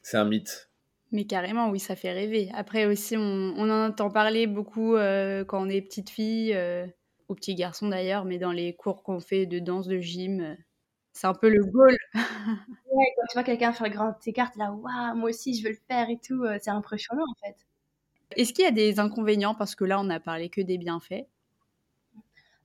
C'est 0.03 0.19
un 0.19 0.25
mythe. 0.25 0.71
Mais 1.13 1.25
carrément, 1.25 1.71
oui, 1.71 1.79
ça 1.81 1.97
fait 1.97 2.13
rêver. 2.13 2.51
Après 2.55 2.87
aussi, 2.87 3.17
on, 3.17 3.55
on 3.57 3.71
en 3.71 3.87
entend 3.89 4.11
parler 4.11 4.47
beaucoup 4.47 4.95
quand 4.95 5.63
on 5.63 5.69
est 5.69 5.83
petite 5.83 6.11
fille 6.11 6.55
aux 7.29 7.35
petits 7.35 7.55
garçons 7.55 7.89
d'ailleurs, 7.89 8.25
mais 8.25 8.39
dans 8.39 8.53
les 8.53 8.75
cours 8.75 9.03
qu'on 9.03 9.21
fait 9.21 9.47
de 9.47 9.59
danse, 9.59 9.87
de 9.87 9.99
gym, 9.99 10.41
euh, 10.41 10.55
c'est 11.13 11.27
un 11.27 11.35
peu 11.35 11.49
le 11.49 11.65
goal. 11.65 11.97
ouais, 12.15 13.15
quand 13.17 13.27
tu 13.29 13.35
vois 13.35 13.43
quelqu'un 13.43 13.73
faire 13.73 13.87
le 13.87 13.93
grand 13.93 14.15
écart, 14.27 14.51
là, 14.57 14.73
waouh, 14.73 15.17
moi 15.17 15.31
aussi 15.31 15.55
je 15.55 15.65
veux 15.65 15.71
le 15.71 15.79
faire 15.89 16.09
et 16.11 16.19
tout, 16.19 16.45
euh, 16.45 16.59
c'est 16.61 16.71
impressionnant 16.71 17.25
en 17.25 17.47
fait. 17.47 17.57
Est-ce 18.37 18.53
qu'il 18.53 18.65
y 18.65 18.69
a 18.69 18.73
des 18.73 18.99
inconvénients? 18.99 19.55
Parce 19.55 19.75
que 19.75 19.85
là, 19.85 20.01
on 20.01 20.05
n'a 20.05 20.21
parlé 20.21 20.49
que 20.49 20.61
des 20.61 20.79
bienfaits. 20.79 21.27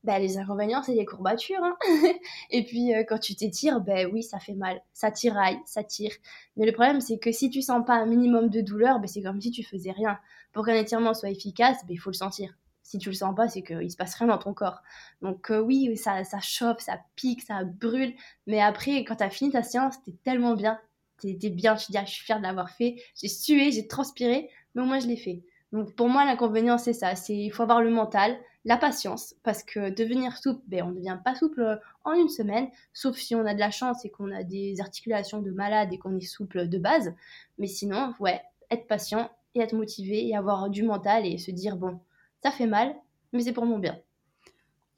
Ben, 0.03 0.19
les 0.19 0.37
inconvénients, 0.37 0.81
c'est 0.81 0.95
les 0.95 1.05
courbatures. 1.05 1.63
Hein 1.63 1.77
et 2.49 2.63
puis, 2.63 2.93
euh, 2.93 3.03
quand 3.07 3.19
tu 3.19 3.35
t'étires, 3.35 3.81
ben 3.81 4.09
oui, 4.11 4.23
ça 4.23 4.39
fait 4.39 4.55
mal. 4.55 4.81
Ça 4.93 5.11
tiraille, 5.11 5.59
ça 5.65 5.83
tire. 5.83 6.13
Mais 6.57 6.65
le 6.65 6.71
problème, 6.71 7.01
c'est 7.01 7.19
que 7.19 7.31
si 7.31 7.49
tu 7.49 7.61
sens 7.61 7.85
pas 7.85 7.95
un 7.95 8.07
minimum 8.07 8.49
de 8.49 8.61
douleur, 8.61 8.99
ben, 8.99 9.07
c'est 9.07 9.21
comme 9.21 9.39
si 9.39 9.51
tu 9.51 9.63
faisais 9.63 9.91
rien. 9.91 10.17
Pour 10.53 10.65
qu'un 10.65 10.75
étirement 10.75 11.13
soit 11.13 11.29
efficace, 11.29 11.77
ben, 11.87 11.93
il 11.93 11.97
faut 11.97 12.09
le 12.09 12.15
sentir 12.15 12.55
si 12.91 12.97
tu 12.97 13.09
le 13.09 13.15
sens 13.15 13.33
pas, 13.35 13.47
c'est 13.47 13.63
qu'il 13.63 13.89
se 13.89 13.95
passe 13.95 14.15
rien 14.15 14.27
dans 14.27 14.37
ton 14.37 14.53
corps. 14.53 14.81
Donc 15.21 15.49
euh, 15.49 15.59
oui, 15.59 15.95
ça, 15.97 16.23
ça 16.23 16.41
chauffe, 16.41 16.79
ça 16.79 16.99
pique, 17.15 17.41
ça 17.41 17.63
brûle, 17.63 18.13
mais 18.47 18.61
après, 18.61 19.05
quand 19.05 19.15
tu 19.15 19.23
as 19.23 19.29
fini 19.29 19.51
ta 19.51 19.63
séance, 19.63 19.95
t'es 20.03 20.13
tellement 20.23 20.55
bien, 20.55 20.77
t'es 21.19 21.37
es 21.41 21.49
bien, 21.49 21.75
tu 21.75 21.91
dis, 21.91 21.97
ah, 21.97 22.05
je 22.05 22.11
suis 22.11 22.25
fière 22.25 22.39
de 22.39 22.43
l'avoir 22.43 22.69
fait, 22.69 23.01
j'ai 23.15 23.29
sué, 23.29 23.71
j'ai 23.71 23.87
transpiré, 23.87 24.49
mais 24.75 24.81
au 24.81 24.85
moins 24.85 24.99
je 24.99 25.07
l'ai 25.07 25.15
fait. 25.15 25.41
Donc 25.71 25.95
pour 25.95 26.09
moi, 26.09 26.25
l'inconvénient, 26.25 26.77
c'est 26.77 26.93
ça, 26.93 27.15
c'est 27.15 27.35
il 27.35 27.49
faut 27.49 27.63
avoir 27.63 27.81
le 27.81 27.89
mental, 27.89 28.37
la 28.65 28.77
patience, 28.77 29.35
parce 29.43 29.63
que 29.63 29.89
devenir 29.89 30.37
souple, 30.37 30.61
ben, 30.67 30.83
on 30.83 30.89
ne 30.89 30.95
devient 30.95 31.17
pas 31.23 31.33
souple 31.33 31.61
euh, 31.61 31.75
en 32.03 32.13
une 32.13 32.29
semaine, 32.29 32.67
sauf 32.93 33.17
si 33.17 33.35
on 33.35 33.45
a 33.45 33.53
de 33.53 33.59
la 33.59 33.71
chance 33.71 34.05
et 34.05 34.09
qu'on 34.09 34.31
a 34.31 34.43
des 34.43 34.81
articulations 34.81 35.41
de 35.41 35.51
malade 35.51 35.93
et 35.93 35.97
qu'on 35.97 36.15
est 36.17 36.21
souple 36.21 36.67
de 36.67 36.77
base. 36.77 37.13
Mais 37.57 37.67
sinon, 37.67 38.13
ouais, 38.19 38.41
être 38.69 38.87
patient 38.87 39.31
et 39.55 39.61
être 39.61 39.73
motivé 39.73 40.27
et 40.27 40.35
avoir 40.35 40.69
du 40.69 40.83
mental 40.83 41.25
et 41.25 41.37
se 41.37 41.51
dire, 41.51 41.77
bon, 41.77 41.99
ça 42.43 42.51
fait 42.51 42.67
mal, 42.67 42.95
mais 43.33 43.41
c'est 43.41 43.53
pour 43.53 43.65
mon 43.65 43.79
bien. 43.79 43.97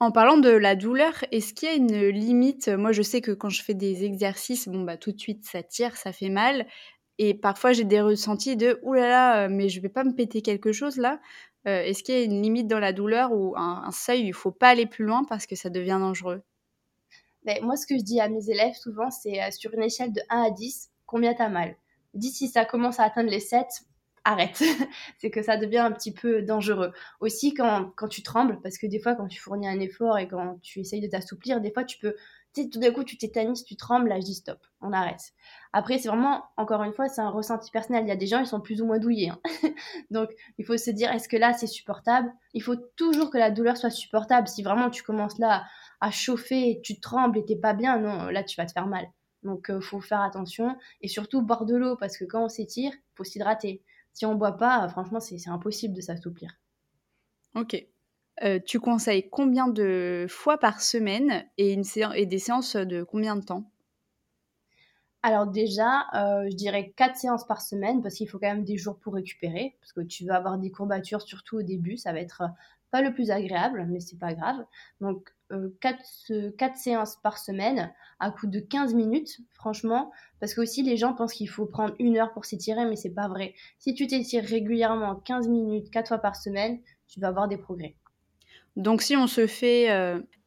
En 0.00 0.10
parlant 0.10 0.36
de 0.36 0.50
la 0.50 0.74
douleur, 0.74 1.24
est-ce 1.30 1.54
qu'il 1.54 1.68
y 1.68 1.72
a 1.72 1.74
une 1.76 2.08
limite? 2.08 2.68
Moi, 2.68 2.92
je 2.92 3.00
sais 3.00 3.20
que 3.20 3.30
quand 3.30 3.48
je 3.48 3.62
fais 3.62 3.74
des 3.74 4.04
exercices, 4.04 4.68
bon 4.68 4.82
bah 4.82 4.96
tout 4.96 5.12
de 5.12 5.20
suite 5.20 5.44
ça 5.44 5.62
tire, 5.62 5.96
ça 5.96 6.12
fait 6.12 6.28
mal, 6.28 6.66
et 7.18 7.34
parfois 7.34 7.72
j'ai 7.72 7.84
des 7.84 8.00
ressentis 8.00 8.56
de 8.56 8.78
oulala, 8.82 9.06
là 9.06 9.08
là, 9.08 9.44
euh, 9.44 9.48
mais 9.50 9.68
je 9.68 9.80
vais 9.80 9.88
pas 9.88 10.04
me 10.04 10.14
péter 10.14 10.42
quelque 10.42 10.72
chose 10.72 10.96
là. 10.96 11.20
Euh, 11.66 11.82
est-ce 11.82 12.02
qu'il 12.02 12.14
y 12.14 12.18
a 12.18 12.22
une 12.22 12.42
limite 12.42 12.66
dans 12.66 12.78
la 12.78 12.92
douleur 12.92 13.32
ou 13.32 13.54
un, 13.56 13.90
seuil 13.90 14.24
où 14.24 14.26
il 14.26 14.34
faut 14.34 14.52
pas 14.52 14.68
aller 14.68 14.86
plus 14.86 15.04
loin 15.04 15.24
parce 15.24 15.46
que 15.46 15.56
ça 15.56 15.70
devient 15.70 15.98
dangereux? 15.98 16.42
Ben, 17.44 17.62
Moi, 17.62 17.76
ce 17.76 17.86
que 17.86 17.96
je 17.96 18.02
dis 18.02 18.20
à 18.20 18.28
mes 18.28 18.50
élèves 18.50 18.74
souvent, 18.74 19.10
c'est 19.10 19.42
euh, 19.42 19.50
sur 19.50 19.72
une 19.72 19.82
échelle 19.82 20.12
de 20.12 20.20
1 20.28 20.42
à 20.42 20.50
10, 20.50 20.90
combien 21.06 21.34
tu 21.34 21.42
as 21.42 21.48
mal? 21.48 21.76
10 22.14 22.32
si 22.32 22.48
ça 22.48 22.64
commence 22.64 23.00
à 23.00 23.04
atteindre 23.04 23.30
les 23.30 23.40
7, 23.40 23.66
arrête. 24.24 24.62
c'est 25.18 25.30
que 25.30 25.42
ça 25.42 25.56
devient 25.56 25.78
un 25.78 25.92
petit 25.92 26.12
peu 26.12 26.42
dangereux. 26.42 26.92
Aussi 27.20 27.54
quand, 27.54 27.92
quand 27.96 28.08
tu 28.08 28.22
trembles, 28.22 28.60
parce 28.62 28.76
que 28.76 28.86
des 28.86 28.98
fois 28.98 29.14
quand 29.14 29.28
tu 29.28 29.40
fournis 29.40 29.68
un 29.68 29.80
effort 29.80 30.18
et 30.18 30.28
quand 30.28 30.58
tu 30.62 30.80
essayes 30.80 31.00
de 31.00 31.08
t'assouplir, 31.08 31.60
des 31.60 31.72
fois 31.72 31.84
tu 31.84 31.98
peux, 31.98 32.14
tout 32.54 32.78
d'un 32.78 32.92
coup 32.92 33.04
tu 33.04 33.18
tétanises, 33.18 33.64
tu 33.64 33.76
trembles, 33.76 34.08
là 34.08 34.20
je 34.20 34.24
dis 34.24 34.34
stop, 34.34 34.58
on 34.80 34.92
arrête. 34.92 35.32
Après 35.72 35.98
c'est 35.98 36.08
vraiment, 36.08 36.44
encore 36.56 36.82
une 36.82 36.92
fois, 36.92 37.08
c'est 37.08 37.20
un 37.20 37.30
ressenti 37.30 37.70
personnel. 37.70 38.04
Il 38.04 38.08
y 38.08 38.12
a 38.12 38.16
des 38.16 38.26
gens, 38.26 38.40
ils 38.40 38.46
sont 38.46 38.60
plus 38.60 38.80
ou 38.80 38.86
moins 38.86 38.98
douillés. 38.98 39.30
Hein. 39.30 39.40
Donc 40.10 40.30
il 40.58 40.64
faut 40.64 40.76
se 40.76 40.90
dire, 40.90 41.10
est-ce 41.10 41.28
que 41.28 41.36
là 41.36 41.52
c'est 41.52 41.66
supportable? 41.66 42.32
Il 42.52 42.62
faut 42.62 42.76
toujours 42.96 43.30
que 43.30 43.38
la 43.38 43.50
douleur 43.50 43.76
soit 43.76 43.90
supportable. 43.90 44.48
Si 44.48 44.62
vraiment 44.62 44.90
tu 44.90 45.02
commences 45.02 45.38
là 45.38 45.64
à 46.00 46.10
chauffer, 46.10 46.80
tu 46.82 47.00
trembles 47.00 47.38
et 47.38 47.44
t'es 47.44 47.56
pas 47.56 47.74
bien, 47.74 47.98
non, 47.98 48.26
là 48.26 48.44
tu 48.44 48.56
vas 48.56 48.66
te 48.66 48.72
faire 48.72 48.86
mal. 48.86 49.06
Donc, 49.42 49.70
euh, 49.70 49.80
faut 49.80 50.00
faire 50.00 50.22
attention 50.22 50.74
et 51.02 51.08
surtout 51.08 51.42
boire 51.42 51.66
de 51.66 51.76
l'eau 51.76 51.96
parce 51.96 52.16
que 52.16 52.24
quand 52.24 52.44
on 52.44 52.48
s'étire, 52.48 52.92
faut 53.14 53.24
s'hydrater 53.24 53.82
si 54.14 54.24
on 54.24 54.36
boit 54.36 54.56
pas, 54.56 54.88
franchement, 54.88 55.20
c'est 55.20 55.48
impossible 55.48 55.94
de 55.94 56.00
s'assouplir. 56.00 56.56
Ok. 57.54 57.84
Euh, 58.42 58.58
tu 58.64 58.80
conseilles 58.80 59.28
combien 59.30 59.68
de 59.68 60.26
fois 60.28 60.58
par 60.58 60.80
semaine 60.80 61.44
et, 61.56 61.76
des 61.76 62.38
séances 62.38 62.76
de 62.76 63.02
combien 63.04 63.36
de 63.36 63.44
temps? 63.44 63.70
Alors 65.22 65.46
déjà, 65.46 66.06
euh, 66.14 66.48
je 66.50 66.56
dirais 66.56 66.92
4 66.96 67.16
séances 67.16 67.46
par 67.46 67.62
semaine 67.62 68.02
parce 68.02 68.16
qu'il 68.16 68.28
faut 68.28 68.38
quand 68.38 68.48
même 68.48 68.64
des 68.64 68.76
jours 68.76 68.98
pour 68.98 69.14
récupérer 69.14 69.76
parce 69.80 69.92
que 69.92 70.00
tu 70.00 70.26
vas 70.26 70.36
avoir 70.36 70.58
des 70.58 70.70
courbatures 70.70 71.22
surtout 71.22 71.58
au 71.58 71.62
début, 71.62 71.96
ça 71.96 72.12
va 72.12 72.20
être 72.20 72.42
pas 72.90 73.00
le 73.00 73.14
plus 73.14 73.30
agréable 73.30 73.86
mais 73.88 74.00
c'est 74.00 74.18
pas 74.18 74.34
grave. 74.34 74.66
Donc 75.00 75.32
4, 75.80 75.98
euh, 76.30 76.50
séances 76.74 77.16
par 77.22 77.38
semaine 77.38 77.92
à 78.18 78.30
coût 78.30 78.46
de 78.46 78.60
15 78.60 78.94
minutes, 78.94 79.40
franchement, 79.52 80.10
parce 80.40 80.54
que 80.54 80.60
aussi 80.60 80.82
les 80.82 80.96
gens 80.96 81.14
pensent 81.14 81.34
qu'il 81.34 81.48
faut 81.48 81.66
prendre 81.66 81.94
une 81.98 82.18
heure 82.18 82.32
pour 82.32 82.44
s'étirer, 82.44 82.84
mais 82.84 82.96
c'est 82.96 83.14
pas 83.14 83.28
vrai. 83.28 83.54
Si 83.78 83.94
tu 83.94 84.06
t'étires 84.06 84.44
régulièrement 84.44 85.16
15 85.16 85.48
minutes, 85.48 85.90
4 85.90 86.08
fois 86.08 86.18
par 86.18 86.36
semaine, 86.36 86.80
tu 87.06 87.20
vas 87.20 87.28
avoir 87.28 87.48
des 87.48 87.58
progrès. 87.58 87.94
Donc 88.76 89.02
si 89.02 89.16
on 89.16 89.26
se 89.26 89.46
fait 89.46 89.86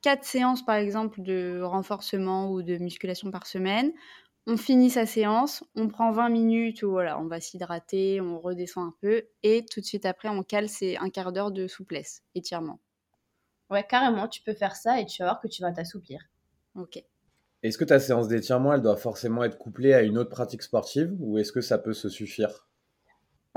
4 0.01 0.21
euh, 0.21 0.23
séances 0.23 0.65
par 0.65 0.75
exemple 0.75 1.21
de 1.21 1.61
renforcement 1.61 2.51
ou 2.51 2.61
de 2.61 2.77
musculation 2.77 3.31
par 3.31 3.47
semaine, 3.47 3.91
on 4.47 4.57
finit 4.57 4.89
sa 4.89 5.05
séance, 5.05 5.63
on 5.75 5.87
prend 5.87 6.11
20 6.11 6.29
minutes 6.29 6.83
où 6.83 6.91
voilà, 6.91 7.19
on 7.19 7.27
va 7.27 7.39
s'hydrater, 7.39 8.21
on 8.21 8.39
redescend 8.39 8.87
un 8.87 8.93
peu 9.01 9.23
et 9.43 9.65
tout 9.69 9.81
de 9.81 9.85
suite 9.85 10.05
après 10.05 10.29
on 10.29 10.43
cale 10.43 10.69
c'est 10.69 10.97
un 10.97 11.09
quart 11.09 11.31
d'heure 11.31 11.51
de 11.51 11.67
souplesse, 11.67 12.23
étirement. 12.35 12.79
Ouais, 13.69 13.85
carrément, 13.85 14.27
tu 14.29 14.41
peux 14.41 14.53
faire 14.53 14.75
ça 14.75 14.99
et 15.01 15.05
tu 15.05 15.21
vas 15.21 15.29
voir 15.29 15.41
que 15.41 15.47
tu 15.47 15.61
vas 15.61 15.73
t'assouplir. 15.73 16.21
Ok. 16.75 17.03
Est-ce 17.61 17.77
que 17.77 17.83
ta 17.83 17.99
séance 17.99 18.27
d'étirement, 18.27 18.73
elle 18.73 18.81
doit 18.81 18.97
forcément 18.97 19.43
être 19.43 19.57
couplée 19.57 19.93
à 19.93 20.01
une 20.01 20.17
autre 20.17 20.29
pratique 20.29 20.63
sportive 20.63 21.15
ou 21.19 21.37
est-ce 21.37 21.51
que 21.51 21.61
ça 21.61 21.77
peut 21.77 21.93
se 21.93 22.09
suffire? 22.09 22.66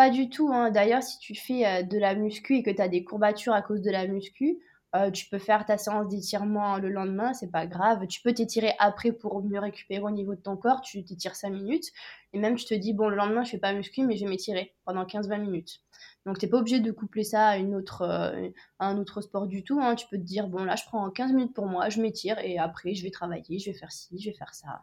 Pas 0.01 0.09
du 0.09 0.31
tout. 0.31 0.49
Hein. 0.51 0.71
D'ailleurs, 0.71 1.03
si 1.03 1.19
tu 1.19 1.35
fais 1.35 1.67
euh, 1.67 1.83
de 1.83 1.99
la 1.99 2.15
muscu 2.15 2.57
et 2.57 2.63
que 2.63 2.71
tu 2.71 2.81
as 2.81 2.89
des 2.89 3.05
courbatures 3.05 3.53
à 3.53 3.61
cause 3.61 3.83
de 3.83 3.91
la 3.91 4.07
muscu, 4.07 4.57
euh, 4.97 5.11
tu 5.11 5.29
peux 5.29 5.39
faire 5.39 5.67
ta 5.67 5.77
séance 5.77 6.09
d'étirement 6.09 6.79
le 6.79 6.89
lendemain, 6.89 7.35
c'est 7.35 7.51
pas 7.51 7.67
grave. 7.67 8.07
Tu 8.07 8.23
peux 8.23 8.33
t'étirer 8.33 8.73
après 8.79 9.13
pour 9.13 9.45
mieux 9.45 9.61
récupérer 9.61 10.01
au 10.01 10.11
niveau 10.11 10.35
de 10.35 10.41
ton 10.41 10.57
corps. 10.57 10.81
Tu 10.81 11.05
t'étires 11.05 11.37
5 11.37 11.51
minutes. 11.51 11.85
Et 12.33 12.39
même, 12.39 12.55
tu 12.55 12.65
te 12.65 12.73
dis, 12.73 12.95
bon, 12.95 13.11
le 13.11 13.17
lendemain, 13.17 13.45
je 13.45 13.51
fais 13.51 13.59
pas 13.59 13.75
muscu, 13.75 14.03
mais 14.03 14.17
je 14.17 14.25
vais 14.25 14.31
m'étirer 14.31 14.73
pendant 14.87 15.05
15-20 15.05 15.39
minutes. 15.39 15.83
Donc, 16.25 16.39
tu 16.39 16.47
n'es 16.47 16.51
pas 16.51 16.57
obligé 16.57 16.81
de 16.81 16.93
coupler 16.93 17.23
ça 17.23 17.49
à, 17.49 17.59
une 17.59 17.75
autre, 17.75 18.01
euh, 18.01 18.49
un 18.79 18.97
autre 18.97 19.21
sport 19.21 19.47
du 19.47 19.65
tout. 19.65 19.81
Hein. 19.83 19.97
Tu 19.97 20.07
peux 20.09 20.17
te 20.17 20.23
dire, 20.23 20.49
bon, 20.49 20.65
là, 20.65 20.77
je 20.77 20.85
prends 20.87 21.11
15 21.11 21.35
minutes 21.35 21.53
pour 21.53 21.67
moi, 21.67 21.91
je 21.91 22.01
m'étire 22.01 22.39
et 22.39 22.59
après, 22.59 22.95
je 22.95 23.03
vais 23.03 23.11
travailler, 23.11 23.59
je 23.59 23.71
vais 23.71 23.77
faire 23.77 23.93
ci, 23.93 24.19
je 24.19 24.31
vais 24.31 24.35
faire 24.35 24.55
ça. 24.55 24.81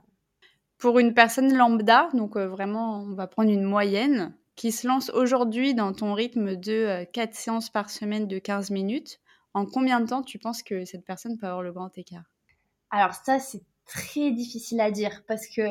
Pour 0.78 1.00
une 1.00 1.16
personne 1.16 1.58
lambda, 1.58 2.08
donc 2.14 2.38
vraiment, 2.38 3.00
on 3.00 3.16
va 3.16 3.26
prendre 3.26 3.50
une 3.50 3.64
moyenne, 3.64 4.36
qui 4.58 4.72
se 4.72 4.88
lance 4.88 5.12
aujourd'hui 5.12 5.76
dans 5.76 5.94
ton 5.94 6.14
rythme 6.14 6.56
de 6.56 7.06
4 7.14 7.34
séances 7.34 7.70
par 7.70 7.90
semaine 7.90 8.28
de 8.28 8.40
15 8.40 8.72
minutes, 8.72 9.22
en 9.54 9.66
combien 9.66 10.02
de 10.02 10.08
temps 10.08 10.24
tu 10.24 10.40
penses 10.40 10.64
que 10.64 10.84
cette 10.84 11.06
personne 11.06 11.38
peut 11.38 11.46
avoir 11.46 11.62
le 11.62 11.72
grand 11.72 11.96
écart? 11.98 12.26
Alors 12.90 13.14
ça, 13.14 13.40
c'est 13.40 13.62
très 13.86 14.32
difficile 14.32 14.82
à 14.82 14.92
dire 14.92 15.24
parce 15.28 15.48
que 15.48 15.62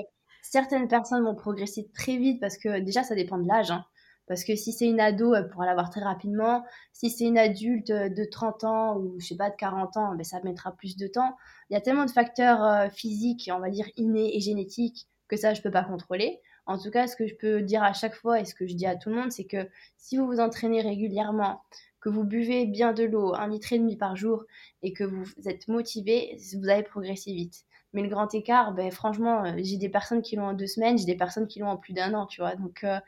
certaines 0.40 0.86
personnes 0.86 1.24
vont 1.24 1.34
progresser 1.34 1.88
très 1.94 2.16
vite 2.16 2.40
parce 2.40 2.56
que 2.56 2.78
déjà, 2.78 3.02
ça 3.02 3.16
dépend 3.16 3.38
de 3.38 3.48
l'âge. 3.48 3.72
Hein. 3.72 3.84
Parce 4.28 4.44
que 4.44 4.54
si 4.54 4.72
c'est 4.72 4.86
une 4.86 5.00
ado, 5.00 5.34
elle 5.34 5.48
pourra 5.48 5.66
l'avoir 5.66 5.90
très 5.90 6.02
rapidement. 6.02 6.64
Si 6.92 7.10
c'est 7.10 7.24
une 7.24 7.38
adulte 7.38 7.90
de 7.90 8.24
30 8.24 8.64
ans 8.64 8.96
ou 8.96 9.16
je 9.18 9.26
sais 9.26 9.36
pas 9.36 9.50
de 9.50 9.56
40 9.56 9.96
ans, 9.96 10.14
ben 10.14 10.24
ça 10.24 10.40
mettra 10.42 10.72
plus 10.72 10.96
de 10.96 11.06
temps. 11.08 11.36
Il 11.70 11.74
y 11.74 11.76
a 11.76 11.80
tellement 11.80 12.04
de 12.04 12.10
facteurs 12.10 12.64
euh, 12.64 12.88
physiques, 12.88 13.50
on 13.52 13.60
va 13.60 13.70
dire 13.70 13.86
innés 13.96 14.36
et 14.36 14.40
génétiques 14.40 15.08
que 15.28 15.36
ça 15.36 15.54
je 15.54 15.62
peux 15.62 15.70
pas 15.70 15.84
contrôler. 15.84 16.40
En 16.66 16.78
tout 16.78 16.90
cas, 16.90 17.06
ce 17.06 17.16
que 17.16 17.26
je 17.26 17.34
peux 17.34 17.62
dire 17.62 17.82
à 17.82 17.92
chaque 17.92 18.14
fois 18.14 18.40
et 18.40 18.44
ce 18.44 18.54
que 18.54 18.66
je 18.66 18.74
dis 18.74 18.86
à 18.86 18.96
tout 18.96 19.08
le 19.08 19.16
monde, 19.16 19.32
c'est 19.32 19.44
que 19.44 19.68
si 19.96 20.16
vous 20.16 20.26
vous 20.26 20.40
entraînez 20.40 20.82
régulièrement, 20.82 21.62
que 22.00 22.08
vous 22.08 22.24
buvez 22.24 22.66
bien 22.66 22.92
de 22.92 23.04
l'eau, 23.04 23.34
un 23.34 23.48
litre 23.48 23.72
et 23.72 23.78
demi 23.78 23.96
par 23.96 24.16
jour, 24.16 24.44
et 24.82 24.92
que 24.92 25.04
vous 25.04 25.26
êtes 25.46 25.68
motivé, 25.68 26.38
vous 26.56 26.68
allez 26.68 26.82
progresser 26.82 27.32
vite. 27.32 27.64
Mais 27.92 28.02
le 28.02 28.08
grand 28.08 28.32
écart, 28.34 28.74
ben, 28.74 28.90
franchement, 28.90 29.44
euh, 29.44 29.52
j'ai 29.58 29.76
des 29.78 29.88
personnes 29.88 30.22
qui 30.22 30.36
l'ont 30.36 30.48
en 30.48 30.52
deux 30.54 30.66
semaines, 30.66 30.98
j'ai 30.98 31.06
des 31.06 31.16
personnes 31.16 31.46
qui 31.46 31.60
l'ont 31.60 31.68
en 31.68 31.76
plus 31.76 31.94
d'un 31.94 32.14
an, 32.14 32.26
tu 32.26 32.40
vois. 32.40 32.54
Donc, 32.54 32.84
euh, 32.84 32.98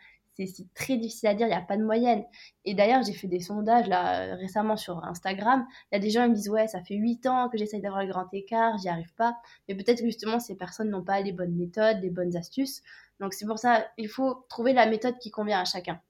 c'est 0.47 0.73
très 0.75 0.97
difficile 0.97 1.29
à 1.29 1.35
dire, 1.35 1.47
il 1.47 1.51
n'y 1.51 1.57
a 1.57 1.61
pas 1.61 1.77
de 1.77 1.85
moyenne. 1.85 2.25
Et 2.65 2.75
d'ailleurs, 2.75 3.03
j'ai 3.03 3.13
fait 3.13 3.27
des 3.27 3.41
sondages 3.41 3.89
là 3.89 4.37
récemment 4.37 4.77
sur 4.77 5.05
Instagram. 5.05 5.67
Il 5.91 5.97
y 5.97 5.99
a 5.99 6.01
des 6.01 6.11
gens 6.11 6.25
qui 6.25 6.31
me 6.31 6.35
disent 6.35 6.49
Ouais, 6.49 6.69
ça 6.69 6.83
fait 6.83 6.95
8 6.95 7.27
ans 7.27 7.49
que 7.49 7.59
j'essaye 7.59 7.81
d'avoir 7.81 8.03
le 8.03 8.09
grand 8.09 8.33
écart, 8.33 8.79
j'y 8.79 8.89
arrive 8.89 9.13
pas. 9.15 9.37
Mais 9.69 9.75
peut-être 9.75 10.03
justement, 10.05 10.39
ces 10.39 10.55
personnes 10.57 10.91
n'ont 10.91 11.03
pas 11.05 11.21
les 11.21 11.33
bonnes 11.33 11.55
méthodes, 11.55 11.99
les 12.03 12.11
bonnes 12.11 12.37
astuces. 12.37 12.83
Donc 13.21 13.35
c'est 13.35 13.47
pour 13.47 13.59
ça, 13.59 13.87
il 13.97 14.09
faut 14.09 14.47
trouver 14.49 14.73
la 14.73 14.87
méthode 14.87 15.19
qui 15.19 15.31
convient 15.31 15.61
à 15.61 15.65
chacun. 15.65 16.01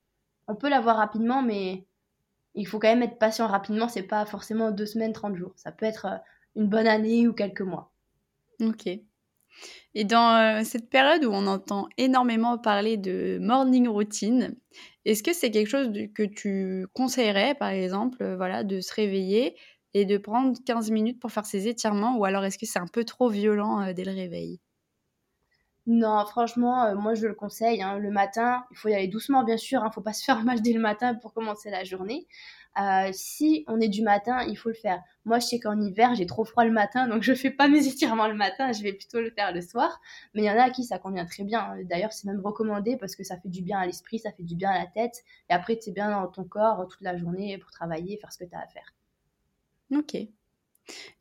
On 0.47 0.55
peut 0.55 0.69
l'avoir 0.69 0.97
rapidement, 0.97 1.41
mais 1.41 1.85
il 2.55 2.67
faut 2.67 2.79
quand 2.79 2.87
même 2.87 3.03
être 3.03 3.17
patient 3.17 3.47
rapidement. 3.47 3.87
C'est 3.87 4.03
pas 4.03 4.25
forcément 4.25 4.71
deux 4.71 4.85
semaines, 4.85 5.13
30 5.13 5.35
jours. 5.35 5.53
Ça 5.55 5.71
peut 5.71 5.85
être 5.85 6.05
euh, 6.05 6.17
une 6.55 6.67
bonne 6.67 6.87
année 6.87 7.27
ou 7.27 7.33
quelques 7.33 7.61
mois. 7.61 7.91
Ok. 8.61 8.87
Et 9.95 10.03
dans 10.03 10.59
euh, 10.59 10.63
cette 10.63 10.89
période 10.89 11.25
où 11.25 11.31
on 11.31 11.47
entend 11.47 11.87
énormément 11.97 12.57
parler 12.57 12.97
de 12.97 13.39
morning 13.41 13.87
routine, 13.87 14.55
est-ce 15.05 15.23
que 15.23 15.33
c'est 15.33 15.51
quelque 15.51 15.67
chose 15.67 15.91
que 16.13 16.23
tu 16.23 16.85
conseillerais, 16.93 17.55
par 17.55 17.69
exemple, 17.69 18.21
euh, 18.21 18.35
voilà, 18.35 18.63
de 18.63 18.81
se 18.81 18.93
réveiller 18.93 19.55
et 19.93 20.05
de 20.05 20.17
prendre 20.17 20.57
15 20.65 20.91
minutes 20.91 21.19
pour 21.19 21.31
faire 21.31 21.45
ses 21.45 21.67
étirements, 21.67 22.17
ou 22.17 22.25
alors 22.25 22.45
est-ce 22.45 22.59
que 22.59 22.67
c'est 22.67 22.79
un 22.79 22.87
peu 22.87 23.03
trop 23.03 23.29
violent 23.29 23.91
dès 23.93 24.03
le 24.03 24.11
réveil? 24.11 24.59
Non, 25.91 26.23
franchement, 26.27 26.93
moi 26.95 27.15
je 27.15 27.25
le 27.25 27.33
conseille. 27.33 27.81
Hein. 27.81 27.97
Le 27.97 28.11
matin, 28.11 28.63
il 28.69 28.77
faut 28.77 28.89
y 28.89 28.93
aller 28.93 29.07
doucement, 29.07 29.43
bien 29.43 29.57
sûr. 29.57 29.81
Il 29.81 29.87
ne 29.87 29.91
faut 29.91 30.01
pas 30.01 30.13
se 30.13 30.23
faire 30.23 30.43
mal 30.43 30.61
dès 30.61 30.71
le 30.71 30.79
matin 30.79 31.15
pour 31.15 31.33
commencer 31.33 31.71
la 31.71 31.83
journée. 31.83 32.27
Euh, 32.79 33.09
si 33.11 33.65
on 33.67 33.81
est 33.81 33.87
du 33.87 34.03
matin, 34.03 34.43
il 34.43 34.55
faut 34.55 34.69
le 34.69 34.75
faire. 34.75 35.01
Moi, 35.25 35.39
je 35.39 35.47
sais 35.47 35.59
qu'en 35.59 35.81
hiver, 35.81 36.13
j'ai 36.13 36.27
trop 36.27 36.45
froid 36.45 36.63
le 36.63 36.71
matin, 36.71 37.07
donc 37.07 37.23
je 37.23 37.33
fais 37.33 37.49
pas 37.49 37.67
mes 37.67 37.87
étirements 37.87 38.27
le 38.27 38.35
matin, 38.35 38.71
je 38.71 38.83
vais 38.83 38.93
plutôt 38.93 39.19
le 39.19 39.31
faire 39.31 39.51
le 39.51 39.61
soir. 39.61 39.99
Mais 40.35 40.43
il 40.43 40.45
y 40.45 40.51
en 40.51 40.59
a 40.59 40.65
à 40.65 40.69
qui 40.69 40.83
ça 40.83 40.99
convient 40.99 41.25
très 41.25 41.43
bien. 41.43 41.75
D'ailleurs, 41.85 42.13
c'est 42.13 42.27
même 42.27 42.39
recommandé 42.39 42.95
parce 42.95 43.15
que 43.15 43.23
ça 43.23 43.39
fait 43.39 43.49
du 43.49 43.63
bien 43.63 43.79
à 43.79 43.87
l'esprit, 43.87 44.19
ça 44.19 44.31
fait 44.31 44.43
du 44.43 44.55
bien 44.55 44.69
à 44.69 44.77
la 44.77 44.85
tête. 44.85 45.23
Et 45.49 45.53
après, 45.53 45.79
tu 45.79 45.89
es 45.89 45.91
bien 45.91 46.11
dans 46.11 46.27
ton 46.27 46.43
corps 46.43 46.87
toute 46.87 47.01
la 47.01 47.17
journée 47.17 47.57
pour 47.57 47.71
travailler, 47.71 48.15
faire 48.17 48.31
ce 48.31 48.37
que 48.37 48.45
tu 48.47 48.55
as 48.55 48.59
à 48.59 48.67
faire. 48.67 48.93
Ok. 49.91 50.15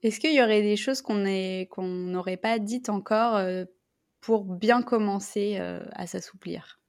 Est-ce 0.03 0.21
qu'il 0.21 0.35
y 0.35 0.43
aurait 0.43 0.63
des 0.63 0.77
choses 0.77 1.01
qu'on 1.01 1.15
n'aurait 1.17 2.37
pas 2.37 2.59
dites 2.59 2.91
encore 2.91 3.37
euh, 3.37 3.65
pour 4.21 4.45
bien 4.45 4.83
commencer 4.83 5.57
euh, 5.59 5.85
à 5.93 6.07
s'assouplir? 6.07 6.81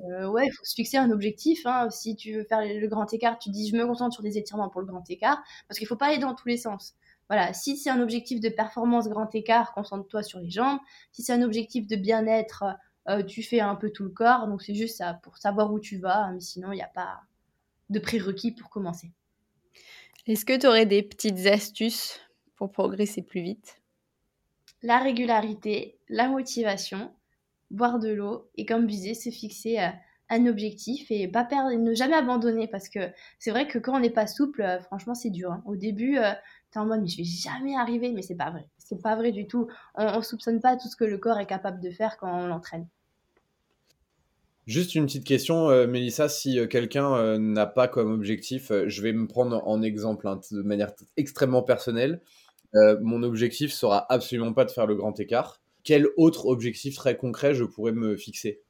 Euh, 0.00 0.28
ouais, 0.28 0.46
il 0.46 0.50
faut 0.50 0.64
se 0.64 0.74
fixer 0.74 0.96
un 0.96 1.10
objectif. 1.10 1.66
Hein. 1.66 1.90
Si 1.90 2.14
tu 2.14 2.34
veux 2.34 2.44
faire 2.44 2.60
le 2.62 2.86
grand 2.86 3.12
écart, 3.12 3.38
tu 3.38 3.50
dis 3.50 3.68
je 3.68 3.76
me 3.76 3.86
concentre 3.86 4.14
sur 4.14 4.22
des 4.22 4.38
étirements 4.38 4.68
pour 4.68 4.80
le 4.80 4.86
grand 4.86 5.08
écart, 5.10 5.42
parce 5.66 5.78
qu'il 5.78 5.88
faut 5.88 5.96
pas 5.96 6.06
aller 6.06 6.18
dans 6.18 6.34
tous 6.34 6.48
les 6.48 6.56
sens. 6.56 6.94
Voilà, 7.28 7.52
si 7.52 7.76
c'est 7.76 7.90
un 7.90 8.00
objectif 8.00 8.40
de 8.40 8.48
performance 8.48 9.08
grand 9.08 9.34
écart, 9.34 9.74
concentre-toi 9.74 10.22
sur 10.22 10.38
les 10.38 10.50
jambes. 10.50 10.78
Si 11.12 11.22
c'est 11.22 11.32
un 11.32 11.42
objectif 11.42 11.86
de 11.86 11.96
bien-être, 11.96 12.64
euh, 13.08 13.22
tu 13.22 13.42
fais 13.42 13.60
un 13.60 13.74
peu 13.74 13.90
tout 13.90 14.04
le 14.04 14.10
corps. 14.10 14.46
Donc 14.46 14.62
c'est 14.62 14.74
juste 14.74 14.96
ça 14.98 15.14
pour 15.22 15.36
savoir 15.36 15.72
où 15.72 15.80
tu 15.80 15.98
vas, 15.98 16.30
mais 16.32 16.40
sinon 16.40 16.72
il 16.72 16.76
n'y 16.76 16.82
a 16.82 16.88
pas 16.88 17.20
de 17.90 17.98
prérequis 17.98 18.52
pour 18.52 18.70
commencer. 18.70 19.12
Est-ce 20.26 20.44
que 20.44 20.58
tu 20.58 20.66
aurais 20.66 20.86
des 20.86 21.02
petites 21.02 21.46
astuces 21.46 22.20
pour 22.56 22.70
progresser 22.70 23.22
plus 23.22 23.42
vite? 23.42 23.80
La 24.82 24.98
régularité, 24.98 25.98
la 26.08 26.28
motivation 26.28 27.10
boire 27.70 27.98
de 27.98 28.10
l'eau 28.10 28.48
et 28.56 28.64
comme 28.64 28.86
disais, 28.86 29.14
se 29.14 29.30
fixer 29.30 29.78
euh, 29.78 29.88
un 30.30 30.46
objectif 30.46 31.10
et 31.10 31.26
ne 31.26 31.94
jamais 31.94 32.14
abandonner 32.14 32.68
parce 32.68 32.88
que 32.88 33.00
c'est 33.38 33.50
vrai 33.50 33.66
que 33.66 33.78
quand 33.78 33.96
on 33.96 34.00
n'est 34.00 34.10
pas 34.10 34.26
souple, 34.26 34.62
euh, 34.62 34.80
franchement, 34.80 35.14
c'est 35.14 35.30
dur. 35.30 35.52
Hein. 35.52 35.62
Au 35.66 35.76
début, 35.76 36.18
euh, 36.18 36.32
tu 36.72 36.78
es 36.78 36.80
en 36.80 36.86
mode 36.86 37.02
mais 37.02 37.08
je 37.08 37.18
vais 37.18 37.24
jamais 37.24 37.76
arriver, 37.76 38.12
mais 38.12 38.22
c'est 38.22 38.36
pas 38.36 38.50
vrai. 38.50 38.66
C'est 38.78 39.02
pas 39.02 39.16
vrai 39.16 39.32
du 39.32 39.46
tout. 39.46 39.68
On, 39.94 40.18
ne 40.18 40.22
soupçonne 40.22 40.60
pas 40.60 40.76
tout 40.76 40.88
ce 40.88 40.96
que 40.96 41.04
le 41.04 41.18
corps 41.18 41.38
est 41.38 41.46
capable 41.46 41.80
de 41.80 41.90
faire 41.90 42.16
quand 42.18 42.32
on 42.32 42.46
l'entraîne. 42.46 42.86
Juste 44.66 44.94
une 44.94 45.06
petite 45.06 45.24
question, 45.24 45.68
Mélissa, 45.86 46.28
si 46.28 46.58
quelqu'un 46.68 47.38
n'a 47.38 47.64
pas 47.64 47.88
comme 47.88 48.12
objectif, 48.12 48.70
je 48.86 49.02
vais 49.02 49.14
me 49.14 49.26
prendre 49.26 49.66
en 49.66 49.80
exemple 49.80 50.28
hein, 50.28 50.38
de 50.50 50.60
manière 50.60 50.92
extrêmement 51.16 51.62
personnelle. 51.62 52.20
Mon 52.74 53.22
objectif 53.22 53.72
sera 53.72 54.06
absolument 54.12 54.52
pas 54.52 54.64
de 54.64 54.70
faire 54.70 54.86
le 54.86 54.94
grand 54.94 55.18
écart 55.18 55.60
quel 55.88 56.06
autre 56.18 56.44
objectif 56.44 56.96
très 56.96 57.16
concret 57.16 57.54
je 57.54 57.64
pourrais 57.64 57.92
me 57.92 58.14
fixer? 58.14 58.60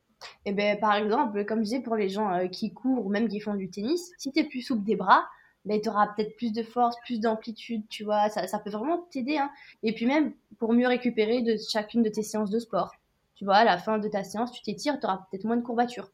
Eh 0.44 0.52
ben, 0.52 0.78
par 0.78 0.94
exemple, 0.94 1.44
comme 1.44 1.58
je 1.58 1.64
disais, 1.64 1.80
pour 1.80 1.96
les 1.96 2.08
gens 2.08 2.32
euh, 2.32 2.46
qui 2.46 2.72
courent 2.72 3.04
ou 3.04 3.08
même 3.08 3.26
qui 3.26 3.40
font 3.40 3.54
du 3.54 3.68
tennis, 3.70 4.12
si 4.18 4.30
tu 4.30 4.38
es 4.38 4.44
plus 4.44 4.62
souple 4.62 4.84
des 4.84 4.94
bras, 4.94 5.24
ben, 5.64 5.80
tu 5.80 5.88
auras 5.88 6.06
peut-être 6.06 6.36
plus 6.36 6.52
de 6.52 6.62
force, 6.62 6.94
plus 7.04 7.18
d'amplitude, 7.18 7.82
tu 7.88 8.04
vois, 8.04 8.28
ça, 8.28 8.46
ça 8.46 8.60
peut 8.60 8.70
vraiment 8.70 9.06
t'aider. 9.10 9.36
Hein. 9.36 9.50
Et 9.82 9.92
puis 9.92 10.06
même 10.06 10.32
pour 10.60 10.72
mieux 10.72 10.86
récupérer 10.86 11.42
de 11.42 11.56
chacune 11.56 12.04
de 12.04 12.08
tes 12.08 12.22
séances 12.22 12.50
de 12.50 12.60
sport. 12.60 12.92
Tu 13.34 13.44
vois, 13.44 13.56
à 13.56 13.64
la 13.64 13.78
fin 13.78 13.98
de 13.98 14.06
ta 14.06 14.22
séance, 14.22 14.52
tu 14.52 14.62
t'étires, 14.62 15.00
tu 15.00 15.06
auras 15.06 15.26
peut-être 15.28 15.44
moins 15.44 15.56
de 15.56 15.62
courbatures. 15.62 16.12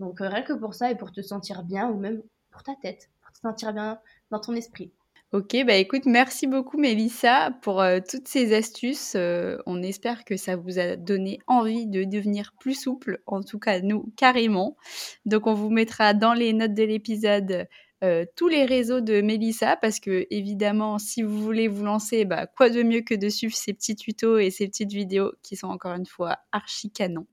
Donc 0.00 0.20
euh, 0.20 0.28
rien 0.28 0.42
que 0.42 0.52
pour 0.52 0.74
ça 0.74 0.90
et 0.90 0.96
pour 0.96 1.12
te 1.12 1.20
sentir 1.20 1.62
bien, 1.62 1.88
ou 1.88 1.96
même 1.96 2.22
pour 2.50 2.64
ta 2.64 2.74
tête, 2.74 3.08
pour 3.22 3.30
te 3.30 3.38
sentir 3.38 3.72
bien 3.72 4.00
dans 4.32 4.40
ton 4.40 4.54
esprit. 4.54 4.92
Ok, 5.32 5.56
bah 5.66 5.76
écoute, 5.76 6.04
merci 6.04 6.46
beaucoup 6.46 6.76
Mélissa 6.76 7.52
pour 7.62 7.80
euh, 7.80 8.00
toutes 8.06 8.28
ces 8.28 8.54
astuces. 8.54 9.14
Euh, 9.16 9.56
on 9.64 9.82
espère 9.82 10.26
que 10.26 10.36
ça 10.36 10.56
vous 10.56 10.78
a 10.78 10.94
donné 10.96 11.38
envie 11.46 11.86
de 11.86 12.04
devenir 12.04 12.52
plus 12.60 12.74
souple, 12.74 13.22
en 13.24 13.42
tout 13.42 13.58
cas 13.58 13.80
nous 13.80 14.12
carrément. 14.18 14.76
Donc 15.24 15.46
on 15.46 15.54
vous 15.54 15.70
mettra 15.70 16.12
dans 16.12 16.34
les 16.34 16.52
notes 16.52 16.74
de 16.74 16.82
l'épisode 16.82 17.66
euh, 18.04 18.26
tous 18.36 18.48
les 18.48 18.66
réseaux 18.66 19.00
de 19.00 19.22
Mélissa 19.22 19.78
parce 19.78 20.00
que 20.00 20.26
évidemment 20.28 20.98
si 20.98 21.22
vous 21.22 21.40
voulez 21.40 21.66
vous 21.66 21.84
lancer, 21.86 22.26
bah, 22.26 22.46
quoi 22.46 22.68
de 22.68 22.82
mieux 22.82 23.00
que 23.00 23.14
de 23.14 23.30
suivre 23.30 23.56
ces 23.56 23.72
petits 23.72 23.96
tutos 23.96 24.36
et 24.36 24.50
ces 24.50 24.68
petites 24.68 24.92
vidéos 24.92 25.32
qui 25.42 25.56
sont 25.56 25.68
encore 25.68 25.94
une 25.94 26.04
fois 26.04 26.40
archi 26.52 26.90
canon. 26.90 27.26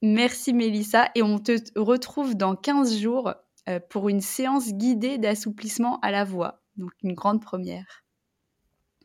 Merci 0.00 0.54
Mélissa 0.54 1.10
et 1.14 1.22
on 1.22 1.38
te 1.38 1.52
retrouve 1.78 2.34
dans 2.34 2.56
15 2.56 2.98
jours 2.98 3.34
pour 3.90 4.08
une 4.08 4.22
séance 4.22 4.72
guidée 4.72 5.18
d'assouplissement 5.18 6.00
à 6.00 6.10
la 6.10 6.24
voix. 6.24 6.63
Donc 6.76 6.92
une 7.02 7.14
grande 7.14 7.42
première. 7.42 8.04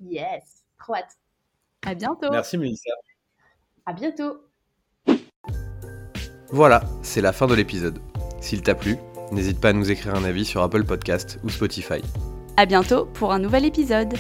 Yes, 0.02 0.64
trop 0.78 0.96
hâte. 0.96 1.18
À 1.86 1.94
bientôt. 1.94 2.30
Merci 2.32 2.58
Mélissa. 2.58 2.92
À 3.86 3.94
bientôt. 3.94 4.42
Voilà, 6.52 6.84
c'est 7.04 7.22
la 7.22 7.32
fin 7.32 7.48
de 7.48 7.54
l'épisode. 7.54 8.00
S'il 8.42 8.62
t'a 8.62 8.76
plu, 8.76 8.98
n'hésite 9.32 9.62
pas 9.62 9.70
à 9.70 9.74
nous 9.74 9.92
écrire 9.92 10.16
un 10.16 10.24
avis 10.24 10.46
sur 10.46 10.62
Apple 10.62 10.84
Podcast 10.84 11.40
ou 11.44 11.50
Spotify. 11.50 12.02
À 12.58 12.66
bientôt 12.66 13.06
pour 13.06 13.32
un 13.32 13.40
nouvel 13.40 13.66
épisode. 13.66 14.14